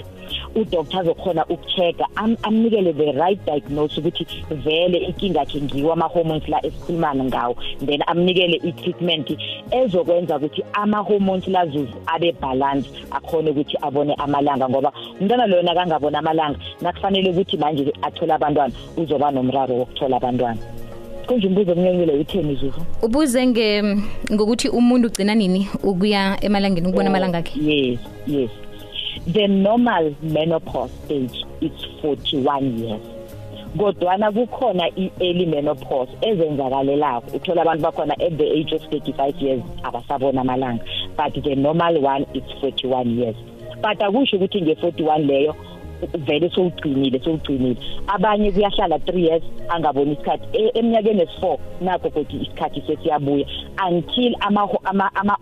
Udoctor 0.56 1.00
azokhona 1.02 1.46
ukuchecka 1.46 2.06
am- 2.16 2.38
amnikele 2.44 2.94
the 2.94 3.12
right 3.12 3.40
diagnose 3.46 4.00
ukuthi 4.00 4.26
vele 4.52 4.98
inkinga 4.98 5.40
yakhe 5.40 5.62
ngiwo 5.62 5.94
ama-hormones 5.94 6.48
la 6.48 6.66
esikhulumana 6.66 7.24
ngawo. 7.24 7.56
Then 7.86 8.02
amnikele 8.08 8.58
i-treatment 8.64 9.38
ezokwenza 9.72 10.38
ukuthi 10.38 10.64
ama-hormones 10.74 11.48
lazuzu 11.48 11.94
abe 12.08 12.32
balance 12.32 12.90
akhone 13.12 13.50
ukuthi 13.50 13.78
abone 13.82 14.14
amalanga 14.14 14.70
ngoba 14.70 14.92
umntwana 15.20 15.46
loyo 15.48 15.64
nakangabona 15.64 16.20
amalanga 16.20 16.60
nakufanele 16.82 17.30
ukuthi 17.30 17.58
manje 17.58 17.94
athole 18.02 18.34
abantwana 18.34 18.74
uzoba 18.98 19.32
nomraro 19.32 19.76
wokuthola 19.76 20.18
abantwana. 20.18 20.58
Kunje 21.28 21.48
umbuzo 21.48 21.72
omnyenyile 21.72 22.14
utheni 22.14 22.56
zuzu? 22.56 22.82
Ubuze 23.02 23.48
nge 23.48 23.84
ngokuthi 24.34 24.70
umuntu 24.70 25.08
ugcina 25.08 25.36
nini 25.36 25.68
ukuya 25.84 26.38
emalangeni 26.42 26.88
ukubona 26.88 27.10
amalanga 27.10 27.38
akhe. 27.38 27.60
yes 27.64 28.00
yes. 28.28 28.50
The 29.28 29.48
normal 29.48 30.16
menopause 30.22 30.92
age 31.10 31.44
is 31.62 31.72
41 32.02 32.78
years. 32.78 33.02
Kodwana 33.78 34.32
kukhona 34.32 34.90
i-early 34.98 35.46
menopause 35.46 36.12
ezenzakalelako. 36.22 37.38
Uthola 37.38 37.62
abantu 37.62 37.84
bakhona 37.84 38.14
at 38.20 38.38
the 38.38 38.52
age 38.52 38.74
of 38.74 38.82
35 38.92 39.42
years 39.42 39.64
abasabona 39.84 40.42
amalanga. 40.42 40.84
But 41.16 41.44
the 41.44 41.56
normal 41.56 42.02
one 42.02 42.26
is 42.34 42.44
41 42.62 43.18
years. 43.18 43.36
But 43.82 44.00
akusho 44.00 44.38
ukuthi 44.38 44.62
nge-41 44.62 45.26
leyo 45.26 45.56
vele 46.14 46.50
sowugcinile 46.50 47.20
sowugcinile. 47.20 47.78
Abanye 48.08 48.52
kuyahlala 48.52 48.98
3 48.98 49.20
years 49.20 49.44
angaboni 49.70 50.14
isikhathi. 50.14 50.58
E- 50.58 50.72
eminyakeni 50.80 51.24
esi4 51.24 51.58
nakho 51.82 52.10
kodwa 52.10 52.42
isikhathi 52.42 52.82
sesiyabuya. 52.88 53.46
Until 53.88 54.36
ama 54.40 54.70
ama, 54.84 55.16
ama 55.16 55.38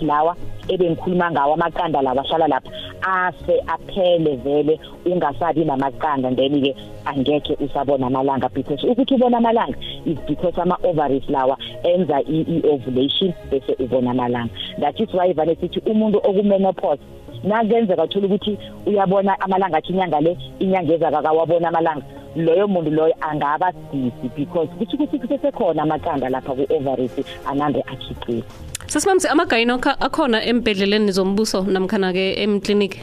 lawa 0.00 0.36
ebengikhuluma 0.68 1.30
ngawo 1.30 1.54
amaqanda 1.54 2.02
lawa 2.02 2.24
ahlala 2.24 2.48
lapha. 2.48 2.70
Afe 3.10 3.60
aphele 3.66 4.36
vele 4.36 4.80
ungasabi 5.04 5.64
namaqanda. 5.64 6.34
Then 6.36 6.62
ke 6.62 6.74
angeke 7.06 7.56
usabona 7.60 8.06
amalanga 8.06 8.48
because 8.52 8.82
ukuthi 8.84 9.14
ubona 9.14 9.38
amalanga 9.38 9.76
is 10.06 10.18
because 10.26 10.58
ama 10.58 10.76
ovaries 10.84 11.24
lawa 11.28 11.56
enza 11.84 12.20
i-ovulation 12.20 13.34
bese 13.50 13.74
ubona 13.78 14.10
amalanga. 14.10 14.50
That 14.78 15.00
is 15.00 15.12
why 15.12 15.32
vane 15.32 15.56
sithi 15.56 15.80
umuntu 15.80 16.18
okumenopause 16.18 17.02
nakenzeka 17.44 18.04
uthola 18.04 18.26
ukuthi 18.26 18.58
uyabona 18.86 19.40
amalanga 19.40 19.78
athi 19.78 19.92
inyanga 19.92 20.20
le 20.20 20.36
inyanga 20.58 20.94
ezaka 20.94 21.22
kawabona 21.22 21.68
amalanga. 21.68 22.04
Loyo 22.36 22.68
muntu 22.68 22.90
loyo 22.90 23.14
angaba 23.20 23.72
busy 23.90 24.28
because 24.36 24.68
kuthi 24.78 24.96
ukuthi 24.96 25.18
kusesekhona 25.18 25.82
amaqanda 25.82 26.28
lapha 26.28 26.54
ku-ovaries 26.54 27.16
anande 27.46 27.82
akhiqiza 27.82 28.69
sesimamsi 28.92 29.26
amagayinokha 29.28 29.92
akhona 30.06 30.38
embedleleni 30.50 31.12
zombuso 31.12 31.58
namkhana-ke 31.74 32.24
emkliniki 32.44 33.00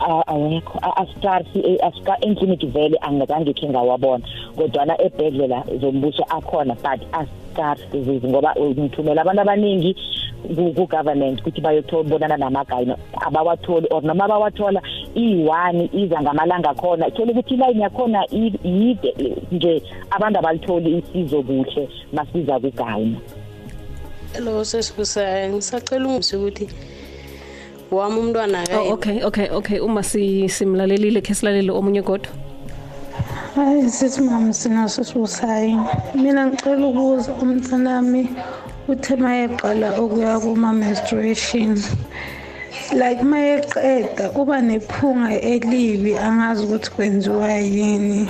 A- 0.00 0.22
awekho. 0.26 0.78
A- 0.82 0.96
astarsi 1.02 1.58
eh, 1.68 1.78
asika 1.86 2.14
enkliniki 2.20 2.66
vele 2.66 2.96
angazange 3.00 3.52
khe 3.52 3.66
ngawabona 3.68 4.24
kodwana 4.56 4.94
ebhedlela 5.06 5.64
zombuso 5.80 6.22
akhona 6.30 6.74
but 6.74 7.00
astarsi 7.12 7.98
zizi 8.04 8.28
ngoba 8.28 8.54
ngithumela 8.60 9.22
abantu 9.22 9.40
abaningi 9.42 9.96
ku- 10.54 10.72
ku-government 10.76 11.40
ukuthi 11.40 11.60
bayotholibonana 11.60 12.36
namagayino 12.36 12.94
abawatholi 13.26 13.88
or 13.90 14.02
noma 14.02 14.24
abawathola 14.24 14.80
iyi-one 15.16 15.90
iza 15.92 16.22
ngamalanga 16.22 16.70
akhona. 16.70 17.10
Thola 17.10 17.32
ukuthi 17.32 17.54
ilayini 17.54 17.82
yakhona 17.82 18.22
i- 18.30 18.54
yide 18.64 19.14
eh, 19.18 19.34
nje 19.52 19.82
abantu 20.10 20.38
abalitholi 20.38 20.98
isizo 21.02 21.42
kuhle 21.42 21.88
masiza 22.12 22.60
kugayina. 22.60 23.18
Hello 24.34 24.64
sesibusayo 24.64 25.48
ngisacela 25.52 26.08
ungisi 26.08 26.36
ukuthi 26.36 26.68
wami 27.90 28.18
umntwana 28.20 28.58
oh, 28.58 28.62
akaye 28.62 28.92
okay 28.92 29.22
okay 29.24 29.48
okay. 29.50 29.78
Uma 29.80 30.02
si- 30.02 30.48
simlalelile 30.48 31.20
khe 31.20 31.34
silalele 31.34 31.72
omunye 31.72 32.02
kodwa? 32.02 32.30
Hayi 33.54 33.90
sesimama 33.90 34.52
sinaso 34.52 35.04
sibusayi 35.04 35.76
mina 36.14 36.46
ngicela 36.46 36.86
ukuza 36.86 37.32
umntanami 37.32 38.28
uthe 38.88 39.14
uma 39.14 39.34
yeqala 39.34 40.00
ukuya 40.00 40.38
kuma-menstruation. 40.40 41.82
Like 42.92 43.20
uma 43.22 43.38
yeqeda 43.38 44.30
uba 44.36 44.60
nephunga 44.60 45.40
elibi 45.40 46.16
angazi 46.18 46.64
ukuthi 46.64 46.90
kwenziwa 46.90 47.52
yini. 47.52 48.28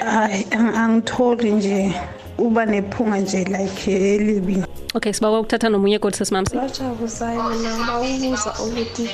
Hayi 0.00 0.44
ang- 0.50 0.74
angitholi 0.76 1.52
nje 1.52 1.92
uba 2.38 2.66
nephunga 2.66 3.18
nje 3.18 3.44
like 3.44 3.90
elibi. 4.14 4.62
Okay 4.96 5.12
sibawa 5.12 5.40
ukuthatha 5.40 5.68
nomunye 5.68 5.98
kodwa 5.98 6.18
sesimamsi 6.18 6.56
bajabuzayo 6.56 7.42
mina 7.50 7.70
ngibawubuza 7.76 8.50
ukuthi 8.64 9.06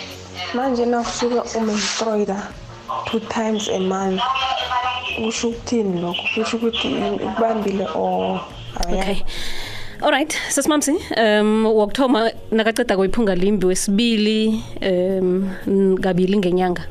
manje 0.54 0.86
nakusuka 0.86 1.40
umenstruata 1.58 2.38
two 3.06 3.20
times 3.20 3.68
a 3.68 3.80
month 3.80 4.22
kusho 5.16 5.48
ukuthini 5.48 6.00
lokho? 6.00 6.22
Kusho 6.34 6.56
ukuthi 6.56 6.88
kubambile 7.34 7.86
or 7.94 8.40
okay. 8.80 9.22
Alright 10.02 10.32
sesimamsi 10.48 10.92
um 11.16 11.66
wokuthoma 11.66 12.30
nakaceda 12.50 12.96
kuyiphunga 12.96 13.34
limbi 13.34 13.66
wesibili 13.66 14.62
um 14.82 15.98
kabili 16.00 16.36
ngenyanga? 16.36 16.86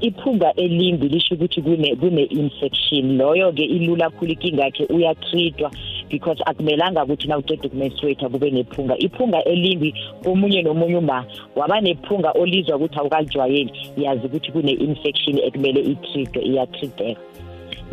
Iphunga 0.00 0.54
elimbi 0.56 1.08
lisho 1.08 1.34
ukuthi 1.34 1.62
kune 1.62 1.96
kune 1.96 2.22
infection. 2.22 3.16
Loyo 3.16 3.52
ke 3.52 3.64
ilula 3.64 4.10
kakhulu 4.10 4.32
inkinga 4.32 4.64
yakhe 4.64 4.84
uyatreatwa 4.84 5.70
because 6.10 6.42
akumelanga 6.46 7.04
ukuthi 7.04 7.28
na 7.28 7.38
uqeda 7.38 7.66
ukumenstruate 7.66 8.28
kube 8.28 8.50
nephunga. 8.50 8.98
Iphunga 8.98 9.44
elimbi 9.44 9.94
komunye 10.22 10.62
nomunye 10.62 10.96
uma 10.96 11.24
waba 11.56 11.80
nephunga 11.80 12.30
olizwa 12.32 12.76
ukuthi 12.76 12.98
awukalijwayeli 12.98 13.72
yazi 13.96 14.26
ukuthi 14.26 14.52
kune 14.52 14.72
infection 14.72 15.38
ekumele 15.38 15.80
itreatwe 15.80 16.42
iyatreateka. 16.42 17.20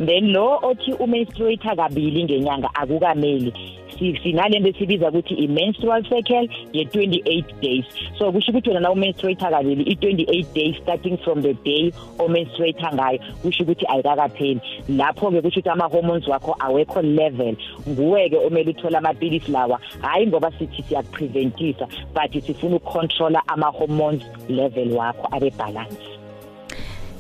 Then 0.06 0.32
lo 0.32 0.60
othi 0.64 0.94
umenstruate 0.94 1.76
kabili 1.76 2.24
ngenyanga 2.24 2.70
akukameli. 2.74 3.54
Si- 4.02 4.18
sinalento 4.24 4.70
esibiza 4.70 5.10
ukuthi 5.10 5.34
i-menstrual 5.34 6.04
cycle 6.04 6.50
ye-28 6.74 7.46
days. 7.62 7.86
So 8.18 8.32
kusho 8.32 8.52
ukuthi 8.52 8.70
wena 8.70 8.80
na 8.80 8.92
umenstruate 8.92 9.46
kabili 9.46 9.84
i-28 9.84 10.46
days 10.56 10.76
starting 10.82 11.18
from 11.18 11.42
the 11.42 11.54
day 11.54 11.94
omenstruate 12.20 12.82
ngayo 12.94 13.20
kusho 13.42 13.64
ukuthi 13.64 13.86
ayikakapheli. 13.86 14.62
Lapho-ke 14.90 15.42
kusho 15.42 15.60
ukuthi 15.60 15.70
ama-hormones 15.70 16.28
wakho 16.28 16.56
awekho 16.60 17.02
level. 17.02 17.56
Nguwe-ke 17.90 18.38
omele 18.38 18.70
uthole 18.72 18.98
amapilisi 18.98 19.52
lawa 19.52 19.80
hhayi 20.02 20.28
ngoba 20.28 20.52
sithi 20.52 20.84
siyakupreventisa 20.84 21.88
but 22.14 22.44
sifuna 22.44 22.76
ukucontrola 22.76 23.48
ama-hormones 23.48 24.22
level 24.50 24.92
wakho 24.92 25.28
abe-balance 25.32 26.21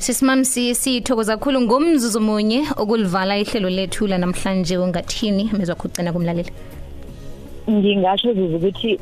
Sisimamsi 0.02 0.76
sithokoza 0.76 1.38
kakhulu 1.38 1.62
ngomzuzu 1.62 2.20
munye 2.22 2.60
okulivala 2.82 3.38
ihlelo 3.38 3.70
lethu 3.70 4.08
la 4.08 4.18
namhlanje 4.18 4.78
ungathini 4.78 5.44
mezwa 5.54 5.76
kugcina 5.76 6.12
kumlaleli. 6.14 6.52
ngingasho 7.70 8.34
zuzu 8.34 8.56
ukuthi 8.56 9.00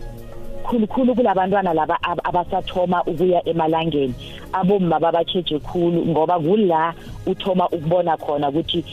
khulukhulu 0.63 1.15
kulabantwana 1.15 1.73
laba 1.73 1.97
ab- 2.03 2.19
abasathoma 2.23 3.03
ukuya 3.03 3.39
emalangeni. 3.47 4.13
Abomma 4.51 4.99
babatsheje 4.99 5.59
khulu 5.59 6.05
ngoba 6.05 6.39
kula 6.39 6.93
uthoma 7.25 7.69
ukubona 7.69 8.17
khona 8.17 8.49
ukuthi 8.49 8.83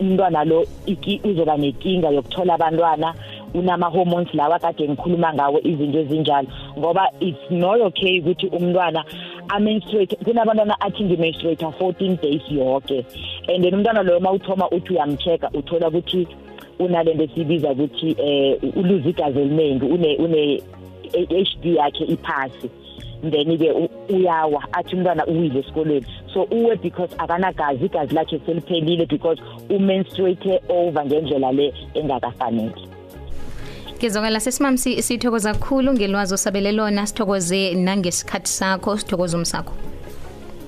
umntwana 0.00 0.44
lo 0.44 0.66
iki- 0.86 1.20
uzoba 1.24 1.56
nenkinga 1.56 2.10
yokuthola 2.10 2.54
abantwana. 2.54 3.14
Unama 3.54 3.86
hormones 3.90 4.28
lawa 4.34 4.58
kade 4.58 4.88
ngikhuluma 4.88 5.34
ngawo 5.34 5.58
izinto 5.64 5.98
ezinjalo 5.98 6.48
ngoba 6.78 7.10
it's 7.20 7.50
not 7.50 7.80
okay 7.80 8.20
ukuthi 8.20 8.46
umntwana 8.46 9.04
amenstruate 9.54 10.16
kunabantwana 10.16 10.80
athi 10.80 11.04
ngimenstruate 11.04 11.64
14 11.64 12.20
days 12.22 12.42
yonke 12.50 13.04
and 13.48 13.64
then 13.64 13.74
umntwana 13.74 14.02
loyo 14.02 14.20
mawuthoma 14.20 14.70
uthi 14.70 14.92
uyamcheck 14.92 15.42
uthola 15.54 15.88
ukuthi 15.88 16.28
unalento 16.78 17.24
esibiza 17.24 17.70
ukuthi 17.70 18.16
eh 18.18 18.58
uluze 18.76 19.08
igazi 19.08 19.38
eliningi 19.38 19.84
une 19.84 20.16
une 20.16 20.62
HD 21.12 21.76
yakhe 21.76 22.04
iphasi. 22.04 22.70
Then 23.22 23.58
ke 23.58 23.70
uyawa 24.08 24.64
athi 24.72 24.96
umntwana 24.96 25.26
uwile 25.26 25.60
esikolweni. 25.60 26.06
So 26.32 26.46
uwe 26.50 26.76
because 26.76 27.14
akanagazi 27.18 27.84
igazi 27.84 28.14
lakhe 28.14 28.38
seliphelile 28.46 29.06
because 29.06 29.42
umenstruate 29.68 30.60
over 30.68 31.04
ngendlela 31.04 31.52
le 31.52 31.72
engakafanele. 31.94 32.89
Ngizokela 34.00 34.40
sesimam 34.40 34.76
sithokoza 34.78 35.52
kakhulu 35.52 35.92
ngelwazi 35.92 36.34
osabelelona 36.34 37.06
sithokoze 37.06 37.74
nangesikhathi 37.74 38.48
sakho 38.48 38.96
sithokoza 38.96 39.36
umsakho. 39.36 39.74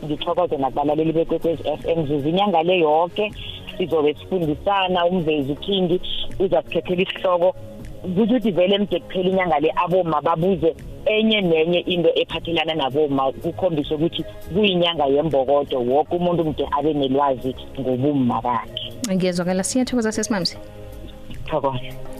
Ngithokoze 0.05 0.57
nakubalaleli 0.57 1.13
bekwekwezi 1.13 1.63
FM 1.63 2.07
zizinyanga 2.09 2.63
le 2.63 2.79
yonke 2.81 3.33
sizobe 3.79 4.15
sifundisana 4.15 5.07
umvezi 5.07 5.53
ukhindi 5.53 6.01
uzasikhethela 6.39 7.03
isihloko. 7.03 7.55
Ukuthi 8.05 8.51
vele 8.51 8.75
emde 8.75 9.01
kuphela 9.01 9.29
inyanga 9.31 9.61
le 9.61 9.73
aboma 9.85 10.21
babuze 10.21 10.77
enye 11.07 11.41
nenye 11.41 11.81
into 11.87 12.11
ephathelana 12.15 12.75
naboma 12.75 13.33
kukhombisa 13.33 13.95
ukuthi 13.95 14.25
kuyinyanga 14.53 15.07
yembokodo 15.07 15.81
wonke 15.81 16.17
umuntu 16.17 16.45
mde 16.45 16.69
abe 16.79 16.93
nelwazi 16.93 17.55
ngobumma 17.81 18.43
bakhe. 18.43 18.93
Ngiyezwakala 19.15 19.65
siyathokoza 19.65 20.13
sesimamsi 20.13 20.57
thokoza 21.47 22.12